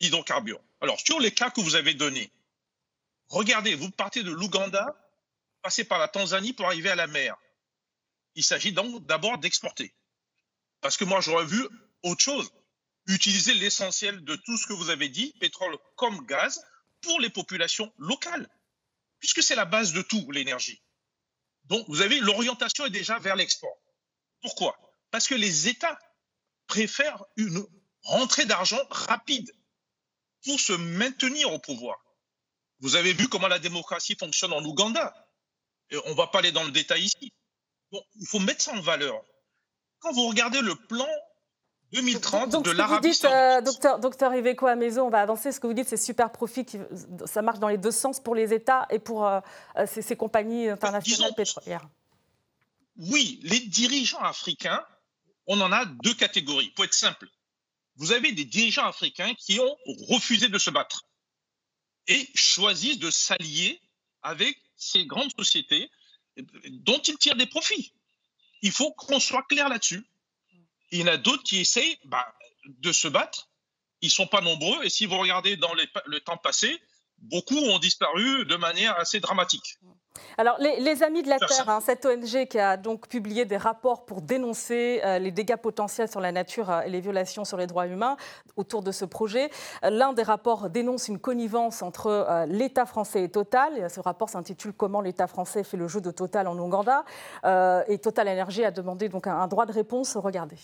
hydrocarbures. 0.00 0.60
Alors, 0.80 0.98
sur 1.00 1.20
les 1.20 1.32
cas 1.32 1.50
que 1.50 1.60
vous 1.60 1.74
avez 1.74 1.94
donnés, 1.94 2.30
regardez, 3.28 3.74
vous 3.74 3.90
partez 3.90 4.22
de 4.22 4.30
l'Ouganda, 4.30 4.96
passez 5.62 5.84
par 5.84 5.98
la 5.98 6.08
Tanzanie 6.08 6.52
pour 6.52 6.66
arriver 6.66 6.90
à 6.90 6.96
la 6.96 7.06
mer. 7.06 7.36
Il 8.34 8.44
s'agit 8.44 8.72
donc 8.72 9.04
d'abord 9.06 9.38
d'exporter. 9.38 9.94
Parce 10.80 10.96
que 10.96 11.04
moi, 11.04 11.20
j'aurais 11.20 11.44
vu 11.44 11.68
autre 12.02 12.22
chose. 12.22 12.50
Utiliser 13.06 13.54
l'essentiel 13.54 14.24
de 14.24 14.36
tout 14.36 14.56
ce 14.56 14.66
que 14.66 14.72
vous 14.72 14.90
avez 14.90 15.08
dit, 15.08 15.34
pétrole 15.40 15.76
comme 15.96 16.24
gaz, 16.26 16.64
pour 17.02 17.20
les 17.20 17.30
populations 17.30 17.92
locales, 17.98 18.48
puisque 19.18 19.42
c'est 19.42 19.54
la 19.54 19.64
base 19.64 19.92
de 19.92 20.02
tout, 20.02 20.30
l'énergie. 20.30 20.82
Donc, 21.64 21.86
vous 21.88 22.00
avez 22.00 22.18
l'orientation 22.20 22.86
est 22.86 22.90
déjà 22.90 23.18
vers 23.18 23.36
l'export. 23.36 23.76
Pourquoi? 24.40 24.76
Parce 25.10 25.28
que 25.28 25.34
les 25.34 25.68
États 25.68 25.98
préfèrent 26.66 27.24
une 27.36 27.64
rentrée 28.02 28.46
d'argent 28.46 28.80
rapide. 28.90 29.52
pour 30.44 30.58
se 30.58 30.72
maintenir 30.72 31.52
au 31.52 31.60
pouvoir. 31.60 32.02
Vous 32.80 32.96
avez 32.96 33.12
vu 33.12 33.28
comment 33.28 33.46
la 33.46 33.60
démocratie 33.60 34.16
fonctionne 34.16 34.52
en 34.52 34.64
Ouganda. 34.64 35.14
Et 35.90 35.96
on 36.04 36.10
ne 36.10 36.14
va 36.14 36.26
pas 36.26 36.40
aller 36.40 36.50
dans 36.50 36.64
le 36.64 36.72
détail 36.72 37.04
ici. 37.04 37.32
il 37.92 38.26
faut 38.26 38.40
mettre 38.40 38.60
ça 38.60 38.72
en 38.72 38.80
valeur. 38.80 39.22
Quand 40.00 40.12
vous 40.12 40.26
regardez 40.26 40.60
le 40.60 40.74
plan 40.74 41.08
2030 41.92 42.50
donc, 42.50 42.64
de 42.64 42.70
l'Arabie 42.70 43.14
Saoudite. 43.14 43.36
Euh, 43.36 43.60
docteur, 43.60 43.98
docteur 43.98 44.34
Iveco 44.34 44.66
à 44.66 44.76
Maison, 44.76 45.06
on 45.06 45.10
va 45.10 45.20
avancer. 45.20 45.52
Ce 45.52 45.60
que 45.60 45.66
vous 45.66 45.74
dites, 45.74 45.88
c'est 45.88 45.96
super 45.96 46.32
profit. 46.32 46.66
Ça 47.26 47.42
marche 47.42 47.58
dans 47.58 47.68
les 47.68 47.78
deux 47.78 47.90
sens 47.90 48.20
pour 48.20 48.34
les 48.34 48.54
États 48.54 48.86
et 48.90 48.98
pour 48.98 49.26
euh, 49.26 49.40
euh, 49.76 49.86
ces, 49.86 50.16
compagnies 50.16 50.68
internationales 50.68 51.34
pétrolières. 51.36 51.86
Oui, 52.96 53.40
les 53.42 53.60
dirigeants 53.60 54.22
africains, 54.22 54.84
on 55.46 55.60
en 55.60 55.70
a 55.70 55.84
deux 55.84 56.14
catégories. 56.14 56.70
Pour 56.70 56.84
être 56.84 56.94
simple, 56.94 57.28
vous 57.96 58.12
avez 58.12 58.32
des 58.32 58.44
dirigeants 58.44 58.86
africains 58.86 59.34
qui 59.34 59.60
ont 59.60 59.76
refusé 60.08 60.48
de 60.48 60.58
se 60.58 60.70
battre 60.70 61.04
et 62.06 62.28
choisissent 62.34 62.98
de 62.98 63.10
s'allier 63.10 63.80
avec 64.22 64.56
ces 64.76 65.04
grandes 65.04 65.32
sociétés 65.36 65.90
dont 66.68 67.00
ils 67.00 67.18
tirent 67.18 67.36
des 67.36 67.46
profits. 67.46 67.92
Il 68.62 68.72
faut 68.72 68.92
qu'on 68.92 69.20
soit 69.20 69.42
clair 69.42 69.68
là-dessus. 69.68 70.06
Il 70.92 71.00
y 71.00 71.02
en 71.02 71.08
a 71.08 71.16
d'autres 71.16 71.42
qui 71.42 71.58
essayent 71.58 71.98
bah, 72.04 72.26
de 72.66 72.92
se 72.92 73.08
battre. 73.08 73.48
Ils 74.00 74.06
ne 74.06 74.12
sont 74.12 74.26
pas 74.26 74.40
nombreux. 74.40 74.84
Et 74.84 74.90
si 74.90 75.06
vous 75.06 75.18
regardez 75.18 75.56
dans 75.56 75.72
le 75.74 76.20
temps 76.20 76.36
passé, 76.36 76.80
beaucoup 77.18 77.56
ont 77.56 77.78
disparu 77.78 78.44
de 78.46 78.56
manière 78.56 78.96
assez 78.98 79.20
dramatique. 79.20 79.78
Alors, 80.38 80.56
les, 80.60 81.02
Amis 81.02 81.22
de 81.22 81.28
la 81.28 81.38
Terre, 81.38 81.68
hein, 81.68 81.80
cette 81.84 82.04
ONG 82.06 82.46
qui 82.46 82.58
a 82.58 82.76
donc 82.76 83.08
publié 83.08 83.44
des 83.44 83.56
rapports 83.56 84.04
pour 84.04 84.22
dénoncer 84.22 85.00
euh, 85.04 85.18
les 85.18 85.30
dégâts 85.30 85.56
potentiels 85.56 86.08
sur 86.08 86.20
la 86.20 86.32
nature 86.32 86.70
euh, 86.70 86.82
et 86.82 86.90
les 86.90 87.00
violations 87.00 87.44
sur 87.44 87.56
les 87.56 87.66
droits 87.66 87.86
humains 87.86 88.16
autour 88.56 88.82
de 88.82 88.92
ce 88.92 89.04
projet. 89.04 89.50
Euh, 89.84 89.90
l'un 89.90 90.12
des 90.12 90.22
rapports 90.22 90.70
dénonce 90.70 91.08
une 91.08 91.18
connivence 91.18 91.82
entre 91.82 92.46
l'État 92.48 92.86
français 92.86 93.24
et 93.24 93.28
Total. 93.28 93.90
ce 93.90 94.00
rapport 94.00 94.28
s'intitule 94.28 94.72
Comment 94.72 95.00
l'État 95.00 95.26
français 95.26 95.64
fait 95.64 95.76
le 95.76 95.88
jeu 95.88 96.00
de 96.00 96.10
Total 96.10 96.46
en 96.46 96.58
Ouganda. 96.58 97.04
et 97.44 97.98
Total 97.98 98.28
Energy 98.28 98.64
a 98.64 98.70
demandé 98.70 99.08
donc 99.08 99.26
un 99.26 99.46
droit 99.48 99.66
de 99.66 99.72
réponse. 99.72 100.16
Regardez. 100.16 100.56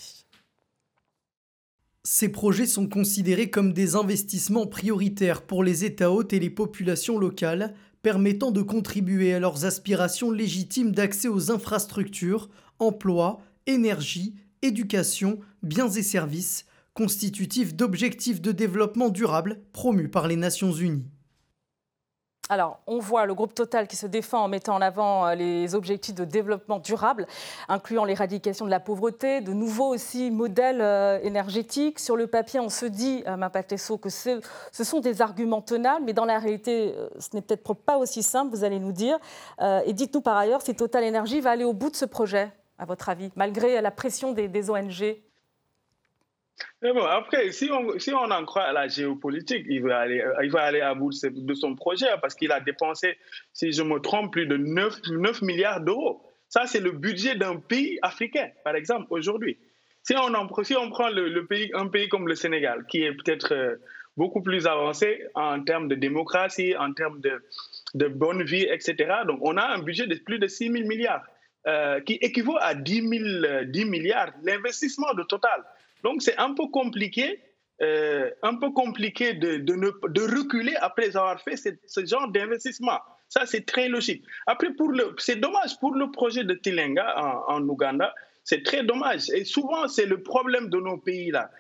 Ces 2.05 2.31
projets 2.31 2.67
sont 2.67 2.89
considérés 2.89 3.51
comme 3.51 3.73
des 3.73 3.97
investissements 3.97 4.67
prioritaires 4.67 5.43
pour 5.43 5.63
les 5.63 5.85
États 5.85 6.11
hôtes 6.11 6.33
et 6.33 6.39
les 6.39 6.51
populations 6.51 7.19
locales, 7.19 7.75
permettant 8.09 8.53
de 8.53 8.63
contribuer 8.63 9.35
à 9.35 9.39
leurs 9.39 9.67
aspirations 9.67 10.31
légitimes 10.31 10.93
d'accès 10.93 11.29
aux 11.29 11.51
infrastructures, 11.51 12.49
emplois, 12.79 13.43
énergie, 13.67 14.35
éducation, 14.63 15.41
biens 15.63 15.91
et 15.91 16.03
services, 16.03 16.65
constitutifs 16.95 17.75
d'objectifs 17.75 18.41
de 18.41 18.51
développement 18.51 19.11
durable 19.11 19.61
promus 19.75 20.09
par 20.09 20.27
les 20.27 20.37
Nations 20.37 20.73
Unies. 20.73 21.05
Alors, 22.51 22.81
on 22.87 22.99
voit 22.99 23.27
le 23.27 23.35
groupe 23.35 23.55
Total 23.55 23.87
qui 23.87 23.97
se 23.97 24.07
défend 24.07 24.45
en 24.45 24.49
mettant 24.49 24.75
en 24.75 24.81
avant 24.81 25.27
euh, 25.27 25.35
les 25.35 25.75
objectifs 25.75 26.15
de 26.15 26.25
développement 26.25 26.79
durable, 26.79 27.27
incluant 27.69 28.05
l'éradication 28.05 28.65
de 28.65 28.71
la 28.71 28.81
pauvreté, 28.81 29.43
de 29.43 29.53
nouveaux 29.53 29.89
aussi 29.89 30.31
modèles 30.31 30.81
euh, 30.81 31.19
énergétiques. 31.23 31.99
Sur 31.99 32.17
le 32.17 32.27
papier, 32.27 32.59
on 32.59 32.71
se 32.71 32.87
dit, 32.87 33.23
euh, 33.27 33.37
Mapatesso, 33.37 33.99
que 33.99 34.09
ce 34.09 34.41
sont 34.73 35.01
des 35.01 35.21
arguments 35.21 35.61
tenables, 35.61 36.07
mais 36.07 36.15
dans 36.15 36.25
la 36.25 36.39
réalité, 36.39 36.95
ce 37.19 37.29
n'est 37.35 37.43
peut-être 37.43 37.75
pas 37.75 37.99
aussi 37.99 38.23
simple, 38.23 38.55
vous 38.57 38.65
allez 38.65 38.79
nous 38.79 38.93
dire. 38.93 39.19
Et 39.85 39.93
dites-nous 39.93 40.21
par 40.21 40.37
ailleurs 40.37 40.63
si 40.63 40.75
Total 40.75 41.05
Energy 41.05 41.41
va 41.41 41.51
aller 41.51 41.65
au 41.65 41.73
bout 41.73 41.91
de 41.91 41.97
ce 41.97 42.05
projet, 42.05 42.51
à 42.79 42.85
votre 42.85 43.09
avis, 43.09 43.31
malgré 43.37 43.81
la 43.81 43.91
pression 43.91 44.33
des 44.33 44.71
ONG 44.71 45.19
après, 46.83 47.53
si 47.53 47.71
on, 47.71 47.99
si 47.99 48.13
on 48.13 48.31
en 48.31 48.45
croit 48.45 48.65
à 48.65 48.73
la 48.73 48.89
géopolitique, 48.89 49.65
il 49.69 49.83
va 49.83 49.99
aller, 49.99 50.25
il 50.43 50.51
va 50.51 50.63
aller 50.63 50.81
à 50.81 50.95
bout 50.95 51.11
de 51.23 51.55
son 51.55 51.75
projet 51.75 52.09
hein, 52.09 52.19
parce 52.21 52.35
qu'il 52.35 52.53
a 52.53 52.61
dépensé, 52.61 53.17
si 53.53 53.73
je 53.73 53.83
me 53.83 53.99
trompe, 54.01 54.33
plus 54.33 54.47
de 54.47 54.57
9, 54.57 55.01
9 55.11 55.43
milliards 55.43 55.81
d'euros. 55.81 56.23
Ça, 56.49 56.67
c'est 56.67 56.81
le 56.81 56.93
budget 56.93 57.35
d'un 57.37 57.57
pays 57.57 57.99
africain, 58.03 58.49
par 58.65 58.75
exemple, 58.75 59.07
aujourd'hui. 59.11 59.59
Si 60.03 60.15
on, 60.17 60.35
en, 60.35 60.65
si 60.65 60.75
on 60.77 60.89
prend 60.89 61.11
le, 61.11 61.45
pays, 61.47 61.71
un 61.75 61.89
pays 61.89 62.09
comme 62.09 62.29
le 62.29 62.35
Sénégal, 62.35 62.87
qui 62.87 63.03
est 63.03 63.13
peut-être 63.13 63.53
euh, 63.53 63.77
beaucoup 64.17 64.43
plus 64.43 64.67
avancé 64.67 65.23
en 65.35 65.63
termes 65.63 65.89
de 65.89 65.95
démocratie, 65.95 66.75
en 66.77 66.93
termes 66.95 67.21
de, 67.21 67.45
de 67.95 68.09
bonne 68.09 68.43
vie, 68.43 68.67
etc., 68.71 68.95
donc 69.27 69.41
on 69.43 69.57
a 69.57 69.67
un 69.67 69.83
budget 69.83 70.07
de 70.07 70.15
plus 70.15 70.39
de 70.39 70.47
6 70.47 70.73
000 70.73 70.89
milliards, 70.89 71.25
euh, 71.67 72.01
qui 72.01 72.15
équivaut 72.15 72.57
à 72.61 72.75
10, 72.75 73.09
000, 73.09 73.65
10 73.67 73.85
milliards, 73.85 74.33
l'investissement 74.43 75.13
de 75.13 75.23
total. 75.25 75.63
Donc 76.05 76.23
c'est 76.23 76.37
un 76.39 76.55
peu 76.55 76.67
compliqué, 76.69 77.41
euh, 77.83 78.31
un 78.43 78.57
peu 78.57 78.71
compliqué 78.71 79.35
de, 79.35 79.57
de, 79.59 80.39
reculer 80.39 80.75
après 80.81 81.17
avoir 81.17 81.41
fait 81.41 81.57
ce, 81.57 82.07
genre 82.07 82.29
d'investissement. 82.29 82.99
Ça, 83.29 83.45
c'est 83.45 83.67
très 83.67 83.89
logique. 83.89 84.25
Après, 84.47 84.73
pour 84.73 84.89
le, 84.89 85.15
c'est 85.19 85.37
dommage 85.37 85.79
pour 85.81 85.95
le 85.95 86.11
projet 86.11 86.45
de 86.45 86.55
Tilenga 86.55 87.15
en, 87.19 87.55
en 87.55 87.69
Ouganda. 87.69 88.15
C'est 88.45 88.63
très 88.63 88.83
dommage. 88.83 89.29
Et 89.31 89.45
souvent, 89.45 89.89
c'est 89.89 90.07
le 90.07 90.23
problème 90.23 90.71
de 90.71 90.79
nos 90.79 90.97
pays-là. 90.97 91.51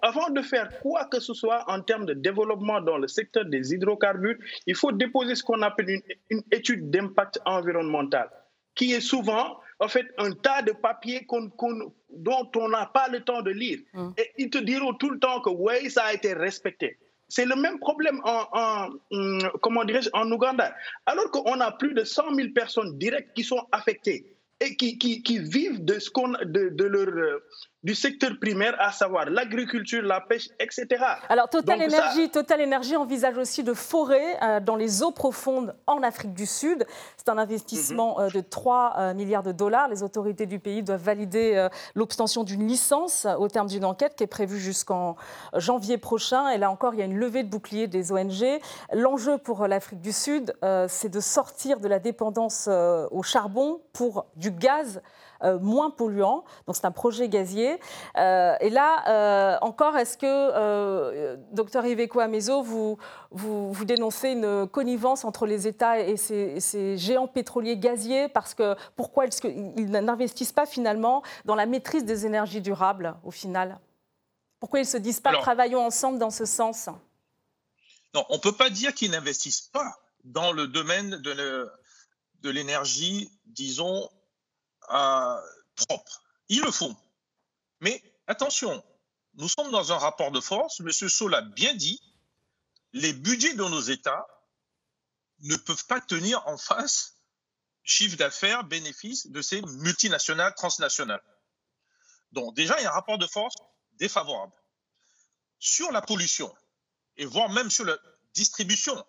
avant 0.00 0.30
de 0.30 0.40
faire 0.40 0.68
quoi 0.80 1.04
que 1.04 1.20
ce 1.20 1.34
soit 1.34 1.64
en 1.68 1.82
termes 1.82 2.06
de 2.06 2.14
développement 2.14 2.80
dans 2.80 2.96
le 2.96 3.06
secteur 3.06 3.44
des 3.44 3.74
hydrocarbures, 3.74 4.36
il 4.66 4.74
faut 4.74 4.92
déposer 4.92 5.34
ce 5.34 5.42
qu'on 5.42 5.60
appelle 5.60 6.00
une 6.30 6.42
étude 6.50 6.90
d'impact 6.90 7.40
environnemental, 7.44 8.30
qui 8.74 8.92
est 8.94 9.02
souvent 9.02 9.60
en 9.82 9.88
fait, 9.88 10.06
un 10.18 10.30
tas 10.30 10.62
de 10.62 10.70
papiers 10.72 11.26
dont 11.28 12.50
on 12.56 12.68
n'a 12.68 12.86
pas 12.86 13.08
le 13.08 13.20
temps 13.20 13.42
de 13.42 13.50
lire. 13.50 13.80
Mm. 13.92 14.10
Et 14.16 14.30
ils 14.38 14.50
te 14.50 14.58
diront 14.58 14.94
tout 14.94 15.10
le 15.10 15.18
temps 15.18 15.40
que 15.40 15.50
oui, 15.50 15.90
ça 15.90 16.04
a 16.04 16.12
été 16.12 16.34
respecté. 16.34 16.98
C'est 17.28 17.46
le 17.46 17.56
même 17.56 17.80
problème 17.80 18.20
en, 18.24 18.44
en 18.52 18.90
mm, 19.10 19.48
comment 19.60 19.82
en 20.12 20.30
Ouganda. 20.30 20.72
Alors 21.06 21.30
qu'on 21.32 21.60
a 21.60 21.72
plus 21.72 21.94
de 21.94 22.04
100 22.04 22.34
000 22.34 22.48
personnes 22.54 22.96
directes 22.96 23.30
qui 23.34 23.42
sont 23.42 23.66
affectées 23.72 24.24
et 24.60 24.76
qui, 24.76 24.98
qui, 24.98 25.38
vivent 25.40 25.84
de, 25.84 25.98
ce 25.98 26.10
de, 26.44 26.68
de 26.68 26.84
leur, 26.84 27.08
euh, 27.08 27.42
du 27.82 27.96
secteur 27.96 28.32
primaire, 28.40 28.76
à 28.78 28.92
savoir 28.92 29.28
l'agriculture, 29.28 30.02
la 30.02 30.20
pêche, 30.20 30.48
etc. 30.60 30.86
Alors 31.28 31.48
Total 31.48 31.82
Energy, 31.82 32.30
Total 32.30 32.62
Energy 32.62 32.96
envisage 32.96 33.36
aussi 33.36 33.64
de 33.64 33.74
forer 33.74 34.22
euh, 34.40 34.60
dans 34.60 34.76
les 34.76 35.02
eaux 35.02 35.10
profondes 35.10 35.74
en 35.88 36.02
Afrique 36.02 36.32
du 36.32 36.46
Sud. 36.46 36.86
C'est 37.16 37.28
un 37.28 37.38
investissement 37.38 38.18
mhm. 38.18 38.24
euh, 38.26 38.30
de 38.30 38.40
3 38.40 38.94
euh, 38.98 39.14
milliards 39.14 39.42
de 39.42 39.50
dollars. 39.50 39.88
Les 39.88 40.04
autorités 40.04 40.46
du 40.46 40.60
pays 40.60 40.82
doivent 40.84 41.02
valider 41.02 41.68
l'obtention 41.94 42.44
d'une 42.44 42.66
licence 42.66 43.26
au 43.38 43.48
terme 43.48 43.66
d'une 43.66 43.84
enquête 43.84 44.14
qui 44.14 44.24
est 44.24 44.28
prévue 44.28 44.60
jusqu'en 44.60 45.16
janvier 45.54 45.98
prochain. 45.98 46.48
Et 46.50 46.58
là 46.58 46.70
encore, 46.70 46.94
il 46.94 47.00
y 47.00 47.02
a 47.02 47.06
une 47.06 47.18
levée 47.18 47.42
de 47.42 47.48
bouclier 47.48 47.88
des 47.88 48.12
ONG. 48.12 48.60
L'enjeu 48.92 49.38
pour 49.38 49.66
l'Afrique 49.66 50.00
du 50.00 50.12
Sud, 50.12 50.54
c'est 50.88 51.08
de 51.08 51.20
sortir 51.20 51.80
de 51.80 51.88
la 51.88 51.98
dépendance 51.98 52.68
au 52.68 53.22
charbon 53.22 53.80
pour 53.92 54.26
du 54.36 54.50
gaz 54.50 55.02
moins 55.60 55.90
polluant. 55.90 56.44
Donc 56.66 56.76
c'est 56.76 56.84
un 56.84 56.92
projet 56.92 57.28
gazier. 57.28 57.71
Euh, 58.16 58.56
et 58.60 58.70
là, 58.70 59.04
euh, 59.08 59.58
encore, 59.62 59.96
est-ce 59.96 60.16
que, 60.16 61.36
docteur 61.52 61.84
Iveco 61.86 62.20
Amezo, 62.20 62.62
vous, 62.62 62.98
vous, 63.30 63.72
vous, 63.72 63.84
dénoncez 63.84 64.30
une 64.30 64.66
connivence 64.68 65.24
entre 65.24 65.46
les 65.46 65.66
États 65.66 66.00
et 66.00 66.16
ces, 66.16 66.96
géants 66.98 67.28
pétroliers 67.28 67.76
gaziers? 67.76 68.28
Parce 68.28 68.54
que 68.54 68.76
pourquoi 68.96 69.26
ils 69.44 69.90
n'investissent 69.90 70.52
pas 70.52 70.66
finalement 70.66 71.22
dans 71.44 71.54
la 71.54 71.66
maîtrise 71.66 72.04
des 72.04 72.26
énergies 72.26 72.60
durables 72.60 73.16
au 73.24 73.30
final? 73.30 73.78
Pourquoi 74.60 74.78
ils 74.78 74.84
ne 74.84 74.88
se 74.88 74.96
disent 74.96 75.20
pas 75.20 75.32
travaillons 75.38 75.84
ensemble 75.84 76.18
dans 76.18 76.30
ce 76.30 76.44
sens? 76.44 76.88
Non, 78.14 78.24
on 78.28 78.36
ne 78.36 78.40
peut 78.40 78.52
pas 78.52 78.70
dire 78.70 78.94
qu'ils 78.94 79.10
n'investissent 79.10 79.70
pas 79.72 79.98
dans 80.24 80.52
le 80.52 80.68
domaine 80.68 81.16
de 81.16 82.50
l'énergie, 82.50 83.30
disons, 83.46 84.08
propre. 84.88 86.22
Ils 86.48 86.62
le 86.62 86.70
font. 86.70 86.94
Mais 87.82 88.02
attention, 88.28 88.82
nous 89.34 89.48
sommes 89.48 89.70
dans 89.72 89.92
un 89.92 89.98
rapport 89.98 90.30
de 90.30 90.40
force. 90.40 90.80
M. 90.80 90.90
Saul 90.90 91.32
l'a 91.32 91.42
bien 91.42 91.74
dit. 91.74 92.00
Les 92.94 93.12
budgets 93.12 93.54
de 93.54 93.64
nos 93.64 93.80
États 93.80 94.26
ne 95.40 95.56
peuvent 95.56 95.86
pas 95.86 96.00
tenir 96.00 96.46
en 96.46 96.56
face 96.56 97.16
chiffre 97.82 98.16
d'affaires, 98.16 98.62
bénéfices 98.64 99.26
de 99.26 99.42
ces 99.42 99.60
multinationales, 99.62 100.54
transnationales. 100.54 101.22
Donc 102.30 102.54
déjà, 102.54 102.78
il 102.78 102.84
y 102.84 102.86
a 102.86 102.90
un 102.90 102.94
rapport 102.94 103.18
de 103.18 103.26
force 103.26 103.56
défavorable. 103.94 104.52
Sur 105.58 105.90
la 105.90 106.02
pollution, 106.02 106.54
et 107.16 107.24
voire 107.24 107.48
même 107.50 107.70
sur 107.70 107.84
la 107.84 107.98
distribution, 108.34 109.04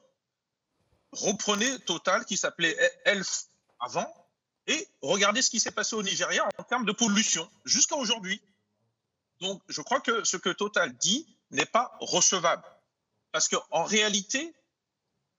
reprenez 1.12 1.79
Total 1.81 2.25
qui 2.25 2.38
s'appelait 2.38 2.75
ELF 3.05 3.45
avant, 3.79 4.12
et 4.65 4.88
regardez 5.01 5.41
ce 5.41 5.49
qui 5.49 5.59
s'est 5.59 5.71
passé 5.71 5.95
au 5.95 6.01
Nigeria 6.01 6.47
en 6.57 6.63
termes 6.63 6.86
de 6.86 6.91
pollution 6.91 7.49
jusqu'à 7.65 7.95
aujourd'hui. 7.95 8.41
Donc, 9.39 9.62
je 9.67 9.82
crois 9.82 10.00
que 10.00 10.24
ce 10.24 10.38
que 10.38 10.50
Total 10.50 10.96
dit 10.98 11.28
n'est 11.52 11.65
pas 11.65 11.96
recevable. 12.00 12.63
Parce 13.32 13.48
qu'en 13.50 13.84
réalité, 13.84 14.54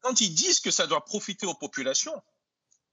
quand 0.01 0.21
ils 0.21 0.35
disent 0.35 0.61
que 0.61 0.71
ça 0.71 0.87
doit 0.87 1.05
profiter 1.05 1.47
aux 1.47 1.55
populations, 1.55 2.23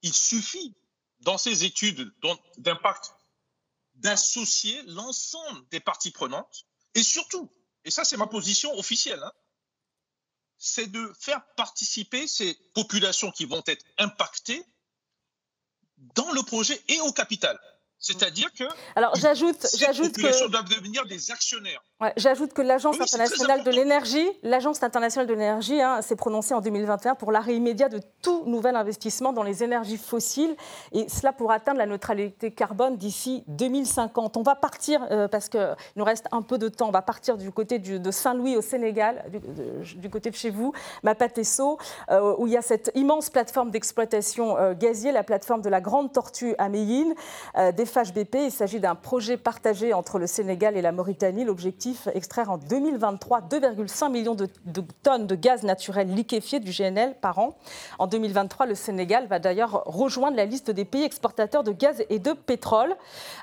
il 0.02 0.14
suffit, 0.14 0.76
dans 1.20 1.38
ces 1.38 1.64
études 1.66 2.12
d'impact, 2.58 3.14
d'associer 3.96 4.82
l'ensemble 4.84 5.68
des 5.70 5.80
parties 5.80 6.12
prenantes 6.12 6.66
et 6.96 7.04
surtout, 7.04 7.52
et 7.84 7.92
ça 7.92 8.04
c'est 8.04 8.18
ma 8.18 8.28
position 8.28 8.74
officielle, 8.78 9.22
hein, 9.22 9.32
c'est 10.58 10.88
de 10.88 11.14
faire 11.20 11.46
participer 11.56 12.28
ces 12.28 12.54
populations 12.74 13.32
qui 13.32 13.46
vont 13.46 13.64
être 13.68 13.86
impactées 13.98 14.64
dans 15.98 16.32
le 16.32 16.44
projet 16.44 16.82
et 16.88 17.00
au 17.02 17.12
capital. 17.12 17.60
C'est-à-dire 18.02 18.52
que 18.58 18.64
Alors, 18.96 19.16
j'ajoute, 19.16 19.68
j'ajoute 19.78 20.14
que 20.14 20.50
doivent 20.50 20.68
devenir 20.68 21.06
des 21.06 21.30
actionnaires. 21.32 21.84
Ouais, 22.02 22.12
J'ajoute 22.18 22.52
que 22.52 22.64
l'Agence 22.64 22.96
Oui, 22.98 23.04
internationale 23.04 23.64
de 23.64 23.70
l'énergie, 23.70 24.28
l'Agence 24.42 24.82
internationale 24.82 25.28
de 25.28 25.34
l'énergie 25.34 25.80
hein, 25.80 26.02
s'est 26.02 26.16
prononcée 26.16 26.56
en 26.56 26.62
2021 26.62 27.14
pour 27.14 27.32
l'arrêt 27.32 27.54
immédiat 27.56 27.90
de 27.90 28.00
tout 28.24 28.44
nouvel 28.48 28.76
investissement 28.76 29.34
dans 29.34 29.44
les 29.44 29.64
énergies 29.64 29.98
fossiles, 30.00 30.56
et 30.94 31.08
cela 31.10 31.32
pour 31.32 31.52
atteindre 31.52 31.78
la 31.78 31.86
neutralité 31.86 32.50
carbone 32.52 32.98
d'ici 32.98 33.44
2050. 33.50 34.36
On 34.36 34.42
va 34.42 34.56
partir, 34.56 35.06
euh, 35.12 35.28
parce 35.28 35.48
qu'il 35.48 35.76
nous 35.96 36.04
reste 36.04 36.26
un 36.32 36.42
peu 36.42 36.58
de 36.58 36.70
temps, 36.70 36.88
on 36.88 36.92
va 36.92 37.04
partir 37.04 37.38
du 37.38 37.52
côté 37.52 37.78
du- 37.78 38.00
de 38.00 38.10
Saint-Louis 38.10 38.58
au 38.58 38.62
Sénégal, 38.62 39.24
du, 39.30 39.40
de- 39.40 39.84
du 40.00 40.10
côté 40.10 40.32
de 40.32 40.36
chez 40.36 40.50
vous, 40.50 40.74
Mapatesso, 41.04 41.78
euh, 42.10 42.34
où 42.40 42.48
il 42.48 42.54
y 42.54 42.58
a 42.58 42.64
cette 42.64 42.90
immense 42.96 43.30
plateforme 43.30 43.70
d'exploitation 43.70 44.58
euh, 44.58 44.74
gazier, 44.74 45.12
la 45.12 45.24
plateforme 45.24 45.62
de 45.62 45.70
la 45.70 45.82
Grande 45.82 46.12
Tortue 46.12 46.56
à 46.58 46.68
Méline, 46.68 47.14
euh, 47.58 47.72
des 47.72 47.86
FHBP. 47.92 48.36
Il 48.46 48.52
s'agit 48.52 48.80
d'un 48.80 48.96
projet 48.96 49.38
partagé 49.38 49.94
entre 49.94 50.18
le 50.18 50.28
Sénégal 50.28 50.78
et 50.78 50.82
la 50.82 50.92
Mauritanie. 50.92 51.44
L'objectif, 51.44 52.08
extraire 52.14 52.50
en 52.50 52.58
2023 52.58 53.42
2,5 53.42 54.12
millions 54.12 54.36
de, 54.36 54.48
tonnes 55.04 55.28
de 55.28 55.36
gaz 55.36 55.64
naturel 55.64 56.14
liquéfié 56.14 56.60
du 56.60 56.72
GNL 56.72 57.16
par 57.20 57.40
an. 57.40 57.58
En 58.00 58.08
2023, 58.08 58.66
le 58.66 58.76
Sénégal 58.76 59.28
va 59.28 59.40
d'ailleurs 59.40 59.84
rejoindre 59.86 60.38
la 60.38 60.46
liste 60.46 60.72
des 60.72 60.86
pays 60.86 61.04
exportateurs 61.04 61.64
de 61.64 61.72
gaz 61.72 62.04
et 62.10 62.20
de 62.20 62.34
pétrole. 62.34 62.96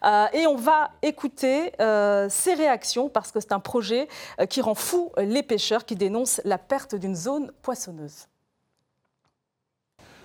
Euh, 0.05 0.27
et 0.33 0.47
on 0.47 0.57
va 0.57 0.91
écouter 1.03 1.73
euh, 1.81 2.29
ces 2.31 2.55
réactions 2.55 3.09
parce 3.09 3.33
que 3.33 3.41
c'est 3.41 3.53
un 3.53 3.61
projet 3.61 4.09
euh, 4.41 4.47
qui 4.47 4.61
rend 4.61 4.75
fou 4.75 5.13
les 5.19 5.43
pêcheurs 5.43 5.85
qui 5.85 5.97
dénoncent 5.97 6.41
la 6.45 6.59
perte 6.59 6.95
d'une 6.95 7.15
zone 7.15 7.53
poissonneuse. 7.63 8.27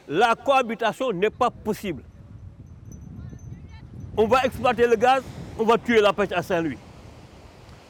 la 0.08 0.36
cohabitation 0.36 1.12
n'est 1.12 1.30
pas 1.30 1.50
possible. 1.50 2.04
On 4.16 4.28
va 4.28 4.44
exploiter 4.46 4.88
le 4.88 4.96
gaz, 4.96 5.24
on 5.58 5.64
va 5.64 5.78
tuer 5.78 6.00
la 6.00 6.14
pêche 6.14 6.32
à 6.32 6.44
Saint-Louis. 6.44 6.78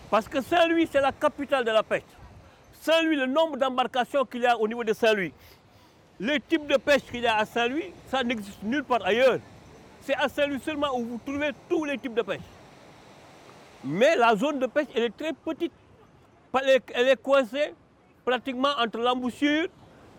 Parce 0.10 0.28
que 0.28 0.42
Saint-Louis, 0.42 0.88
c'est 0.92 1.02
la 1.02 1.12
capitale 1.12 1.66
de 1.66 1.72
la 1.72 1.84
pêche. 1.84 2.04
Saint-Louis, 2.80 3.16
le 3.16 3.26
nombre 3.26 3.58
d'embarcations 3.58 4.24
qu'il 4.26 4.42
y 4.42 4.46
a 4.46 4.58
au 4.58 4.68
niveau 4.68 4.84
de 4.84 4.94
Saint-Louis, 4.94 5.34
les 6.20 6.40
types 6.40 6.68
de 6.68 6.78
pêche 6.78 7.02
qu'il 7.12 7.22
y 7.22 7.28
a 7.28 7.38
à 7.38 7.46
Saint-Louis, 7.46 7.92
ça 8.10 8.24
n'existe 8.24 8.64
nulle 8.64 8.84
part 8.84 9.06
ailleurs. 9.06 9.40
C'est 10.02 10.16
à 10.16 10.30
Saint-Louis 10.30 10.62
seulement 10.64 10.98
où 10.98 11.04
vous 11.04 11.20
trouvez 11.26 11.52
tous 11.68 11.84
les 11.84 11.98
types 11.98 12.14
de 12.14 12.22
pêche. 12.22 12.42
Mais 13.84 14.16
la 14.16 14.36
zone 14.36 14.60
de 14.60 14.68
pêche, 14.68 14.88
elle 14.96 15.04
est 15.04 15.18
très 15.18 15.34
petite. 15.34 15.74
Elle 16.54 17.08
est, 17.10 17.22
coincée 17.22 17.74
pratiquement 18.24 18.70
entre 18.78 19.00
l'embouchure 19.00 19.68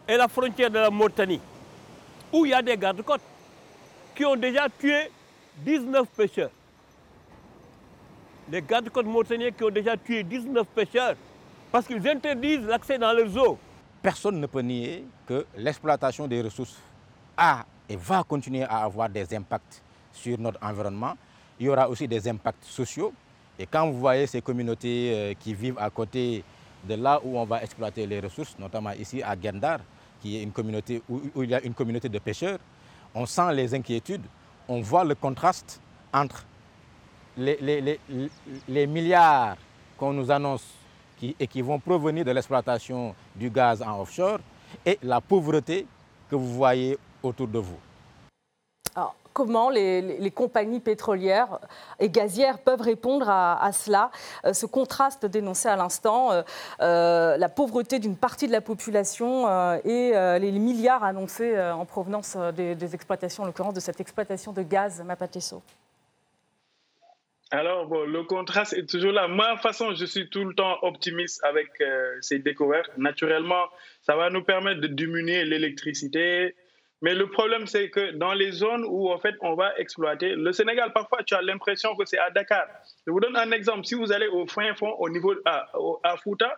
et 0.08 0.16
la 0.16 0.28
frontière 0.28 0.68
de 0.68 0.78
la 0.80 0.90
Mauritanie 0.90 1.40
où 2.32 2.44
il 2.44 2.50
y 2.50 2.54
a 2.54 2.60
des 2.60 2.76
gardes-côtes 2.76 3.20
qui 4.16 4.24
ont 4.24 4.34
déjà 4.34 4.66
tué 4.68 5.10
19 5.58 6.08
pêcheurs. 6.08 6.50
Les 8.50 8.60
gardes-côtes 8.60 9.06
mauritaniens 9.06 9.50
qui 9.50 9.64
ont 9.64 9.70
déjà 9.70 9.96
tué 9.96 10.22
19 10.22 10.66
pêcheurs 10.68 11.16
parce 11.72 11.86
qu'ils 11.86 12.06
interdisent 12.08 12.66
l'accès 12.66 12.98
dans 12.98 13.12
leurs 13.12 13.36
eaux. 13.36 13.58
Personne 14.02 14.38
ne 14.38 14.46
peut 14.46 14.60
nier 14.60 15.04
que 15.26 15.46
l'exploitation 15.56 16.26
des 16.26 16.42
ressources 16.42 16.76
a 17.36 17.64
et 17.88 17.96
va 17.96 18.22
continuer 18.22 18.62
à 18.64 18.84
avoir 18.84 19.08
des 19.08 19.34
impacts 19.34 19.82
sur 20.12 20.38
notre 20.38 20.62
environnement. 20.62 21.14
Il 21.58 21.66
y 21.66 21.68
aura 21.68 21.88
aussi 21.88 22.06
des 22.06 22.28
impacts 22.28 22.64
sociaux. 22.64 23.12
Et 23.58 23.66
quand 23.66 23.86
vous 23.90 23.98
voyez 23.98 24.26
ces 24.26 24.40
communautés 24.42 25.12
euh, 25.14 25.34
qui 25.38 25.54
vivent 25.54 25.78
à 25.78 25.88
côté 25.90 26.42
de 26.86 26.94
là 26.94 27.20
où 27.24 27.38
on 27.38 27.44
va 27.44 27.62
exploiter 27.62 28.06
les 28.06 28.20
ressources, 28.20 28.56
notamment 28.58 28.92
ici 28.92 29.22
à 29.22 29.34
Gendar, 29.40 29.78
qui 30.20 30.36
est 30.42 30.48
où 31.08 31.42
il 31.42 31.50
y 31.50 31.54
a 31.54 31.62
une 31.62 31.74
communauté 31.74 32.08
de 32.08 32.18
pêcheurs, 32.18 32.58
on 33.14 33.26
sent 33.26 33.54
les 33.54 33.74
inquiétudes, 33.74 34.24
on 34.68 34.80
voit 34.80 35.04
le 35.04 35.14
contraste 35.14 35.80
entre 36.12 36.44
les, 37.36 38.86
milliards 38.86 39.56
qu'on 39.96 40.12
nous 40.12 40.30
annonce 40.30 40.64
et 41.22 41.46
qui 41.46 41.62
vont 41.62 41.78
provenir 41.78 42.24
de 42.24 42.30
l'exploitation 42.30 43.14
du 43.34 43.50
gaz 43.50 43.82
en 43.82 44.00
offshore 44.00 44.38
et 44.84 44.98
la 45.02 45.20
pauvreté 45.20 45.86
que 46.28 46.36
vous 46.36 46.52
voyez 46.54 46.98
autour 47.22 47.48
de 47.48 47.58
vous. 47.58 47.78
Comment 49.34 49.68
les, 49.68 50.30
compagnies 50.30 50.80
pétrolières 50.80 51.58
et 52.00 52.08
gazières 52.08 52.60
peuvent 52.60 52.80
répondre 52.80 53.28
à, 53.28 53.70
cela 53.72 54.10
Euh, 54.46 54.54
Ce 54.54 54.64
contraste 54.64 55.26
dénoncé 55.26 55.68
à 55.68 55.76
l'instant, 55.76 56.32
euh, 56.32 56.42
euh, 56.80 57.36
la 57.36 57.48
pauvreté 57.48 57.98
d'une 57.98 58.16
partie 58.16 58.46
de 58.46 58.52
la 58.52 58.60
population 58.60 59.24
et 59.84 60.12
les 60.38 60.52
milliards 60.52 61.02
annoncés 61.02 61.60
en 61.60 61.84
provenance 61.84 62.36
des, 62.56 62.94
exploitations, 62.94 63.42
en 63.42 63.46
l'occurrence 63.46 63.74
de 63.74 63.80
cette 63.80 64.00
exploitation 64.00 64.52
de 64.52 64.62
gaz 64.62 65.02
Mapatesso. 65.02 65.60
Alors, 67.50 67.86
bon, 67.86 68.04
le 68.04 68.22
contraste 68.22 68.72
est 68.72 68.88
toujours 68.88 69.12
là. 69.12 69.26
Moi, 69.26 69.56
façon, 69.58 69.94
je 69.94 70.04
suis 70.04 70.28
tout 70.30 70.44
le 70.44 70.54
temps 70.54 70.76
optimiste 70.82 71.42
avec 71.44 71.68
ces 72.20 72.38
découvertes. 72.38 72.90
Naturellement, 72.96 73.64
ça 74.02 74.14
va 74.14 74.30
nous 74.30 74.44
permettre 74.44 74.80
de 74.80 74.86
diminuer 74.86 75.44
l'électricité. 75.44 76.54
Mais 77.04 77.14
le 77.14 77.28
problème, 77.28 77.66
c'est 77.66 77.90
que 77.90 78.12
dans 78.12 78.32
les 78.32 78.50
zones 78.50 78.82
où, 78.88 79.12
en 79.12 79.18
fait, 79.18 79.34
on 79.42 79.54
va 79.54 79.76
exploiter, 79.76 80.30
le 80.36 80.52
Sénégal, 80.54 80.90
parfois, 80.94 81.22
tu 81.22 81.34
as 81.34 81.42
l'impression 81.42 81.94
que 81.96 82.06
c'est 82.06 82.16
à 82.16 82.30
Dakar. 82.30 82.64
Je 83.06 83.12
vous 83.12 83.20
donne 83.20 83.36
un 83.36 83.50
exemple. 83.50 83.84
Si 83.84 83.94
vous 83.94 84.10
allez 84.10 84.26
au 84.26 84.46
fin 84.46 84.74
fond, 84.74 84.90
au 84.98 85.10
niveau 85.10 85.34
à, 85.44 86.16
Fouta, 86.22 86.56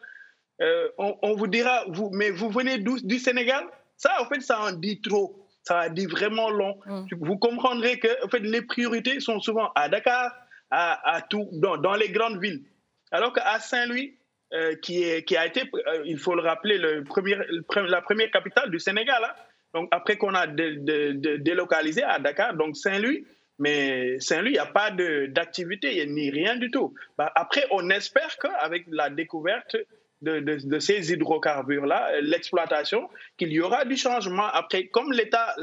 euh, 0.62 0.88
on, 0.98 1.18
on 1.22 1.34
vous 1.34 1.48
dira, 1.48 1.84
vous, 1.88 2.10
mais 2.12 2.30
vous 2.30 2.48
venez 2.48 2.78
du 2.78 3.18
Sénégal? 3.18 3.64
Ça, 3.96 4.22
en 4.22 4.26
fait, 4.26 4.40
ça 4.40 4.60
en 4.60 4.70
dit 4.70 5.00
trop. 5.00 5.48
Ça 5.64 5.86
en 5.88 5.90
dit 5.90 6.06
vraiment 6.06 6.48
long. 6.48 6.78
Mm. 6.86 7.06
Vous 7.22 7.38
comprendrez 7.38 7.98
que 7.98 8.24
en 8.24 8.28
fait, 8.28 8.38
les 8.38 8.62
priorités 8.62 9.18
sont 9.18 9.40
souvent 9.40 9.72
à 9.74 9.88
Dakar, 9.88 10.30
à, 10.70 11.16
à 11.16 11.22
tout, 11.22 11.48
dans, 11.54 11.76
dans 11.76 11.96
les 11.96 12.10
grandes 12.10 12.40
villes. 12.40 12.62
Alors 13.10 13.32
qu'à 13.32 13.58
Saint-Louis, 13.58 14.16
euh, 14.52 14.76
qui, 14.76 15.02
est, 15.02 15.24
qui 15.24 15.36
a 15.36 15.44
été, 15.44 15.62
euh, 15.74 16.02
il 16.04 16.18
faut 16.18 16.36
le 16.36 16.42
rappeler, 16.42 16.78
le 16.78 17.02
premier, 17.02 17.34
le 17.34 17.64
la 17.88 18.00
première 18.00 18.30
capitale 18.30 18.70
du 18.70 18.78
Sénégal, 18.78 19.24
hein. 19.24 19.34
Donc 19.76 19.88
après 19.90 20.16
qu'on 20.16 20.34
a 20.34 20.46
dé- 20.46 20.76
dé- 20.76 21.12
dé- 21.12 21.38
délocalisé 21.38 22.02
à 22.02 22.18
Dakar, 22.18 22.54
donc 22.54 22.76
Saint-Louis, 22.78 23.26
mais 23.58 24.18
Saint-Louis, 24.20 24.50
il 24.50 24.52
n'y 24.54 24.58
a 24.58 24.66
pas 24.66 24.90
d'activité, 24.90 26.04
ni 26.06 26.30
rien 26.30 26.56
du 26.56 26.70
tout. 26.70 26.94
Bah, 27.18 27.30
après, 27.34 27.64
on 27.70 27.90
espère 27.90 28.38
qu'avec 28.38 28.84
la 28.88 29.10
découverte 29.10 29.76
de, 30.22 30.78
ces 30.78 31.12
hydrocarbures-là, 31.12 32.20
l'exploitation, 32.22 33.10
qu'il 33.36 33.52
y 33.52 33.60
aura 33.60 33.84
du 33.84 33.96
changement. 33.96 34.46
Après, 34.46 34.86
comme 34.86 35.12
l'État 35.12 35.54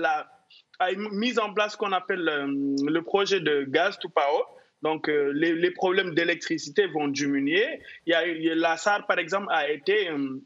a 0.80 0.92
mis 0.96 1.40
en 1.40 1.54
place 1.56 1.74
ce 1.74 1.78
qu'on 1.78 1.92
appelle 1.92 2.30
euh, 2.30 2.46
le 2.48 3.02
projet 3.02 3.40
de 3.40 3.64
gaz 3.64 3.98
to 3.98 4.10
power, 4.10 4.44
donc 4.84 5.10
euh, 5.10 5.32
les, 5.34 5.72
problèmes 5.72 6.14
d'électricité 6.14 6.86
vont 6.88 7.08
diminuer. 7.08 7.80
Il 8.06 8.12
y 8.12 8.50
a, 8.50 8.56
la 8.56 8.78
SAR, 8.78 9.08
par 9.08 9.18
exemple, 9.18 9.48
a 9.50 9.70
été, 9.70 10.10
euh, 10.10 10.42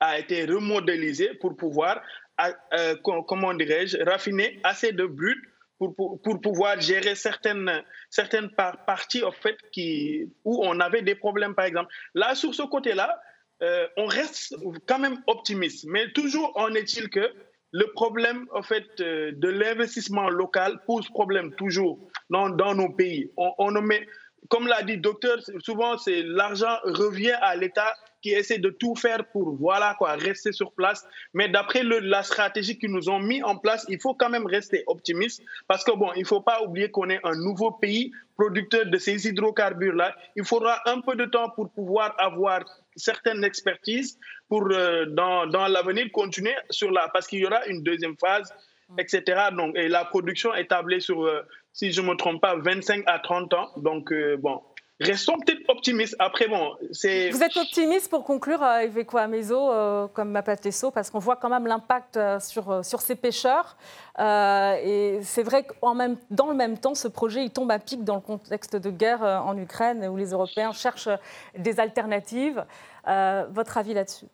a 0.00 0.18
été 0.18 0.44
remodélisée 0.46 1.34
pour 1.34 1.56
pouvoir, 1.56 2.02
euh, 2.40 2.96
com- 3.02 3.24
comment 3.26 3.54
dirais-je, 3.54 3.98
raffiner 4.04 4.60
assez 4.64 4.92
de 4.92 5.06
brut 5.06 5.38
pour, 5.78 6.20
pour, 6.22 6.40
pouvoir 6.40 6.80
gérer 6.80 7.14
certaines, 7.14 7.82
certaines 8.08 8.50
par- 8.50 8.84
parties 8.84 9.24
en 9.24 9.32
fait, 9.32 9.56
qui, 9.72 10.30
où 10.44 10.64
on 10.64 10.78
avait 10.80 11.02
des 11.02 11.14
problèmes, 11.14 11.54
par 11.54 11.64
exemple. 11.64 11.92
Là, 12.14 12.34
sur 12.34 12.54
ce 12.54 12.62
côté-là, 12.62 13.20
euh, 13.62 13.86
on 13.96 14.06
reste 14.06 14.56
quand 14.86 14.98
même 14.98 15.22
optimiste. 15.26 15.84
Mais 15.88 16.12
toujours 16.12 16.52
en 16.56 16.74
est-il 16.74 17.08
que 17.10 17.32
le 17.72 17.86
problème 17.92 18.46
en 18.54 18.62
fait, 18.62 18.86
euh, 19.00 19.32
de 19.34 19.48
l'investissement 19.48 20.28
local 20.28 20.80
pose 20.86 21.08
problème 21.08 21.54
toujours 21.54 21.98
dans, 22.30 22.48
dans 22.48 22.74
nos 22.74 22.90
pays. 22.90 23.30
On, 23.36 23.50
on 23.58 23.70
met, 23.80 24.06
comme 24.48 24.66
l'a 24.66 24.82
dit 24.82 24.96
le 24.96 25.00
docteur, 25.00 25.38
souvent 25.60 25.96
l'argent 26.06 26.76
revient 26.84 27.36
à 27.40 27.56
l'État 27.56 27.94
qui 28.22 28.30
essaie 28.30 28.58
de 28.58 28.70
tout 28.70 28.94
faire 28.94 29.24
pour 29.32 29.56
voilà 29.56 29.94
quoi 29.98 30.12
rester 30.12 30.52
sur 30.52 30.72
place. 30.72 31.04
Mais 31.34 31.48
d'après 31.48 31.82
la 31.82 32.22
stratégie 32.22 32.78
qu'ils 32.78 32.92
nous 32.92 33.08
ont 33.10 33.18
mis 33.18 33.42
en 33.42 33.56
place, 33.56 33.84
il 33.88 34.00
faut 34.00 34.14
quand 34.14 34.30
même 34.30 34.46
rester 34.46 34.84
optimiste 34.86 35.42
parce 35.68 35.84
que 35.84 35.92
bon, 35.92 36.10
il 36.16 36.24
faut 36.24 36.40
pas 36.40 36.62
oublier 36.62 36.90
qu'on 36.90 37.10
est 37.10 37.20
un 37.24 37.34
nouveau 37.34 37.72
pays 37.72 38.12
producteur 38.36 38.86
de 38.86 38.96
ces 38.96 39.28
hydrocarbures 39.28 39.94
là. 39.94 40.14
Il 40.36 40.44
faudra 40.44 40.80
un 40.86 41.00
peu 41.00 41.16
de 41.16 41.26
temps 41.26 41.50
pour 41.50 41.70
pouvoir 41.70 42.14
avoir 42.18 42.64
certaines 42.96 43.44
expertises 43.44 44.18
pour 44.48 44.68
euh, 44.70 45.06
dans, 45.06 45.46
dans 45.46 45.66
l'avenir 45.66 46.06
continuer 46.12 46.54
sur 46.70 46.90
la 46.90 47.08
parce 47.08 47.26
qu'il 47.26 47.40
y 47.40 47.46
aura 47.46 47.66
une 47.66 47.82
deuxième 47.82 48.16
phase 48.16 48.52
etc. 48.98 49.48
Donc, 49.56 49.76
et 49.76 49.88
la 49.88 50.04
production 50.04 50.54
est 50.54 50.66
tablée 50.66 51.00
sur, 51.00 51.24
euh, 51.24 51.42
si 51.72 51.92
je 51.92 52.00
ne 52.00 52.08
me 52.08 52.14
trompe 52.14 52.40
pas, 52.40 52.56
25 52.56 53.04
à 53.06 53.18
30 53.18 53.54
ans. 53.54 53.70
Donc, 53.76 54.12
euh, 54.12 54.36
bon, 54.36 54.60
restons 55.00 55.38
peut-être 55.38 55.62
optimistes. 55.68 56.14
Après, 56.18 56.48
bon, 56.48 56.76
c'est... 56.92 57.30
Vous 57.30 57.42
êtes 57.42 57.56
optimiste 57.56 58.08
pour 58.08 58.24
conclure, 58.24 58.62
euh, 58.62 58.84
Iveco 58.84 59.18
Amezo, 59.18 59.70
euh, 59.70 60.06
comme 60.08 60.30
Mapatesso, 60.30 60.90
parce 60.90 61.10
qu'on 61.10 61.18
voit 61.18 61.36
quand 61.36 61.48
même 61.48 61.66
l'impact 61.66 62.16
euh, 62.16 62.38
sur, 62.40 62.70
euh, 62.70 62.82
sur 62.82 63.00
ces 63.00 63.16
pêcheurs. 63.16 63.76
Euh, 64.18 64.74
et 64.82 65.20
c'est 65.22 65.42
vrai 65.42 65.64
que 65.64 65.94
même, 65.94 66.16
dans 66.30 66.46
le 66.46 66.54
même 66.54 66.78
temps, 66.78 66.94
ce 66.94 67.08
projet 67.08 67.44
il 67.44 67.50
tombe 67.50 67.70
à 67.70 67.78
pic 67.78 68.04
dans 68.04 68.16
le 68.16 68.20
contexte 68.20 68.76
de 68.76 68.90
guerre 68.90 69.22
en 69.22 69.56
Ukraine, 69.56 70.06
où 70.06 70.16
les 70.16 70.30
Européens 70.30 70.72
cherchent 70.72 71.08
des 71.56 71.80
alternatives. 71.80 72.64
Euh, 73.08 73.46
votre 73.50 73.78
avis 73.78 73.94
là-dessus? 73.94 74.26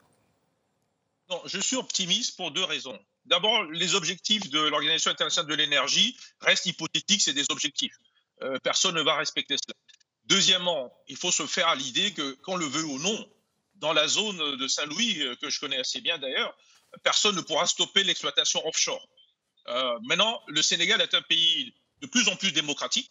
Non, 1.31 1.41
je 1.47 1.61
suis 1.61 1.77
optimiste 1.77 2.37
pour 2.37 2.51
deux 2.51 2.65
raisons. 2.65 2.99
D'abord, 3.25 3.65
les 3.65 3.95
objectifs 3.95 4.51
de 4.51 4.61
l'Organisation 4.61 5.11
internationale 5.11 5.51
de 5.51 5.55
l'énergie 5.55 6.17
restent 6.41 6.67
hypothétiques, 6.67 7.21
c'est 7.21 7.35
des 7.35 7.45
objectifs. 7.51 7.97
Euh, 8.43 8.57
personne 8.63 8.95
ne 8.95 9.03
va 9.03 9.15
respecter 9.17 9.57
cela. 9.57 9.75
Deuxièmement, 10.29 10.93
il 11.09 11.17
faut 11.17 11.33
se 11.33 11.47
faire 11.47 11.69
à 11.69 11.75
l'idée 11.75 12.13
que, 12.13 12.33
qu'on 12.43 12.57
le 12.57 12.67
veut 12.67 12.85
ou 12.85 12.99
non, 12.99 13.33
dans 13.77 13.95
la 13.95 14.07
zone 14.07 14.57
de 14.57 14.69
Saint-Louis, 14.69 15.23
euh, 15.23 15.35
que 15.37 15.49
je 15.49 15.59
connais 15.59 15.79
assez 15.79 16.03
bien 16.03 16.19
d'ailleurs, 16.19 16.55
personne 17.03 17.35
ne 17.35 17.41
pourra 17.41 17.67
stopper 17.67 18.05
l'exploitation 18.05 18.65
offshore. 18.67 19.09
Euh, 19.69 19.99
maintenant, 20.03 20.43
le 20.49 20.61
Sénégal 20.63 21.01
est 21.01 21.15
un 21.15 21.23
pays 21.23 21.75
de 22.03 22.07
plus 22.07 22.29
en 22.29 22.37
plus 22.37 22.53
démocratique 22.53 23.11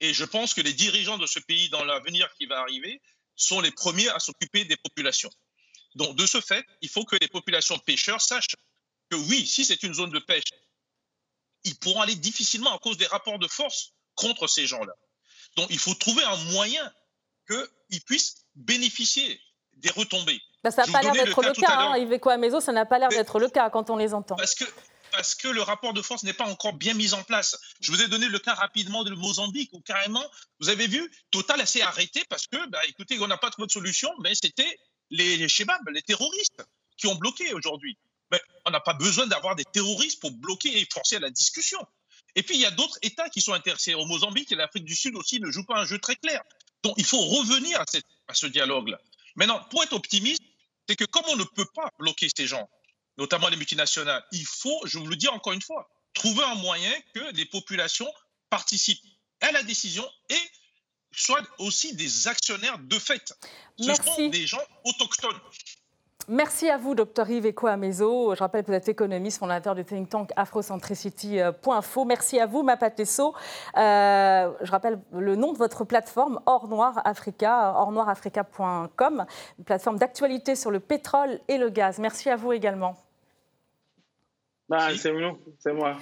et 0.00 0.14
je 0.14 0.24
pense 0.24 0.54
que 0.54 0.62
les 0.62 0.72
dirigeants 0.72 1.18
de 1.18 1.26
ce 1.26 1.38
pays 1.38 1.68
dans 1.68 1.84
l'avenir 1.84 2.32
qui 2.34 2.46
va 2.46 2.60
arriver 2.60 3.02
sont 3.36 3.60
les 3.60 3.70
premiers 3.70 4.08
à 4.08 4.18
s'occuper 4.18 4.64
des 4.64 4.76
populations. 4.76 5.30
Donc, 5.96 6.16
de 6.16 6.24
ce 6.24 6.40
fait, 6.40 6.64
il 6.80 6.88
faut 6.88 7.04
que 7.04 7.16
les 7.16 7.28
populations 7.28 7.78
pêcheurs 7.78 8.22
sachent 8.22 8.56
que 9.10 9.16
oui, 9.16 9.46
si 9.46 9.66
c'est 9.66 9.82
une 9.82 9.94
zone 9.94 10.10
de 10.10 10.18
pêche, 10.18 10.50
ils 11.64 11.78
pourront 11.78 12.00
aller 12.00 12.16
difficilement 12.16 12.74
à 12.74 12.78
cause 12.78 12.96
des 12.96 13.06
rapports 13.06 13.38
de 13.38 13.48
force 13.48 13.92
contre 14.14 14.46
ces 14.46 14.66
gens-là. 14.66 14.94
Donc, 15.58 15.66
il 15.70 15.78
faut 15.80 15.94
trouver 15.94 16.22
un 16.22 16.36
moyen 16.52 16.92
qu'ils 17.48 18.00
puissent 18.02 18.46
bénéficier 18.54 19.40
des 19.78 19.90
retombées. 19.90 20.40
Bah, 20.62 20.70
ça 20.70 20.86
n'a 20.86 20.92
pas 20.92 21.02
l'air 21.02 21.12
d'être 21.12 21.42
le 21.42 21.52
cas, 21.52 21.78
hein, 21.78 21.96
Iveco 21.98 22.30
Amezo, 22.30 22.60
ça 22.60 22.70
n'a 22.70 22.86
pas 22.86 23.00
l'air 23.00 23.08
d'être 23.08 23.40
le 23.40 23.48
cas 23.48 23.68
quand 23.68 23.90
on 23.90 23.96
les 23.96 24.14
entend. 24.14 24.36
Parce 24.36 24.54
que, 24.54 24.64
parce 25.10 25.34
que 25.34 25.48
le 25.48 25.60
rapport 25.62 25.94
de 25.94 26.00
force 26.00 26.22
n'est 26.22 26.32
pas 26.32 26.46
encore 26.46 26.74
bien 26.74 26.94
mis 26.94 27.12
en 27.12 27.24
place. 27.24 27.58
Je 27.80 27.90
vous 27.90 28.00
ai 28.00 28.06
donné 28.06 28.28
le 28.28 28.38
cas 28.38 28.54
rapidement 28.54 29.02
de 29.02 29.12
Mozambique, 29.14 29.70
où 29.72 29.80
carrément, 29.80 30.24
vous 30.60 30.68
avez 30.68 30.86
vu, 30.86 31.10
Total 31.32 31.66
s'est 31.66 31.82
arrêté 31.82 32.22
parce 32.28 32.46
que, 32.46 32.68
bah, 32.68 32.80
écoutez, 32.86 33.18
on 33.18 33.26
n'a 33.26 33.36
pas 33.36 33.50
trouvé 33.50 33.66
de 33.66 33.72
solution, 33.72 34.12
mais 34.20 34.34
c'était 34.36 34.78
les, 35.10 35.38
les 35.38 35.48
les 35.92 36.02
terroristes, 36.02 36.62
qui 36.96 37.08
ont 37.08 37.16
bloqué 37.16 37.52
aujourd'hui. 37.52 37.98
Mais 38.30 38.40
on 38.64 38.70
n'a 38.70 38.80
pas 38.80 38.94
besoin 38.94 39.26
d'avoir 39.26 39.56
des 39.56 39.64
terroristes 39.64 40.20
pour 40.20 40.30
bloquer 40.30 40.80
et 40.80 40.86
forcer 40.92 41.18
la 41.18 41.30
discussion. 41.30 41.80
Et 42.38 42.44
puis, 42.44 42.54
il 42.54 42.60
y 42.60 42.66
a 42.66 42.70
d'autres 42.70 42.96
États 43.02 43.28
qui 43.30 43.40
sont 43.40 43.52
intéressés. 43.52 43.94
Au 43.94 44.06
Mozambique 44.06 44.52
et 44.52 44.54
l'Afrique 44.54 44.84
du 44.84 44.94
Sud 44.94 45.16
aussi 45.16 45.40
ne 45.40 45.50
jouent 45.50 45.64
pas 45.64 45.80
un 45.80 45.84
jeu 45.84 45.98
très 45.98 46.14
clair. 46.14 46.40
Donc, 46.84 46.94
il 46.96 47.04
faut 47.04 47.20
revenir 47.20 47.80
à, 47.80 47.84
à 48.28 48.34
ce 48.34 48.46
dialogue-là. 48.46 49.00
Maintenant, 49.34 49.60
pour 49.70 49.82
être 49.82 49.92
optimiste, 49.92 50.42
c'est 50.88 50.94
que 50.94 51.04
comme 51.04 51.24
on 51.30 51.36
ne 51.36 51.42
peut 51.42 51.66
pas 51.74 51.90
bloquer 51.98 52.28
ces 52.32 52.46
gens, 52.46 52.70
notamment 53.16 53.48
les 53.48 53.56
multinationales, 53.56 54.24
il 54.30 54.46
faut, 54.46 54.80
je 54.84 55.00
vous 55.00 55.08
le 55.08 55.16
dis 55.16 55.26
encore 55.26 55.52
une 55.52 55.62
fois, 55.62 55.90
trouver 56.14 56.44
un 56.44 56.54
moyen 56.54 56.92
que 57.12 57.32
les 57.32 57.44
populations 57.44 58.08
participent 58.50 59.02
à 59.40 59.50
la 59.50 59.64
décision 59.64 60.08
et 60.28 60.50
soient 61.10 61.42
aussi 61.58 61.96
des 61.96 62.28
actionnaires 62.28 62.78
de 62.78 63.00
fait. 63.00 63.34
Ce 63.80 63.94
sont 63.94 64.28
des 64.28 64.46
gens 64.46 64.62
autochtones. 64.84 65.40
Merci 66.30 66.68
à 66.68 66.76
vous, 66.76 66.94
Dr 66.94 67.26
Yves 67.30 67.54
Amezo. 67.64 68.34
Je 68.34 68.40
rappelle 68.40 68.62
que 68.62 68.66
vous 68.66 68.76
êtes 68.76 68.90
économiste, 68.90 69.38
fondateur 69.38 69.74
du 69.74 69.82
think 69.82 70.10
tank 70.10 70.30
afrocentricity.info. 70.36 72.04
Merci 72.04 72.38
à 72.38 72.44
vous, 72.44 72.62
Mapatesso. 72.62 73.34
Euh, 73.78 74.52
je 74.60 74.70
rappelle 74.70 75.00
le 75.12 75.36
nom 75.36 75.54
de 75.54 75.58
votre 75.58 75.84
plateforme, 75.84 76.38
Or 76.44 76.68
Noir 76.68 77.00
Africa, 77.06 77.72
ornoirafrica.com, 77.76 79.24
une 79.58 79.64
plateforme 79.64 79.96
d'actualité 79.96 80.54
sur 80.54 80.70
le 80.70 80.80
pétrole 80.80 81.40
et 81.48 81.56
le 81.56 81.70
gaz. 81.70 81.98
Merci 81.98 82.28
à 82.28 82.36
vous 82.36 82.52
également. 82.52 82.94
Bah, 84.68 84.88
c'est 84.94 85.72
moi. 85.72 85.96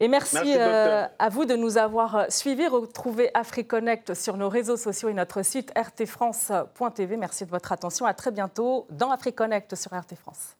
Et 0.00 0.08
merci, 0.08 0.54
euh, 0.56 1.06
à 1.18 1.28
vous 1.28 1.44
de 1.44 1.56
nous 1.56 1.78
avoir 1.78 2.16
euh, 2.16 2.24
suivis. 2.28 2.66
Retrouvez 2.66 3.30
AfriConnect 3.34 4.14
sur 4.14 4.36
nos 4.36 4.48
réseaux 4.48 4.76
sociaux 4.76 5.08
et 5.08 5.14
notre 5.14 5.42
site 5.42 5.72
rtfrance.tv. 5.76 7.16
Merci 7.16 7.46
de 7.46 7.50
votre 7.50 7.72
attention. 7.72 8.04
À 8.04 8.14
très 8.14 8.30
bientôt 8.30 8.86
dans 8.90 9.10
AfriConnect 9.10 9.74
sur 9.74 9.92
RT 9.92 10.16
France. 10.16 10.56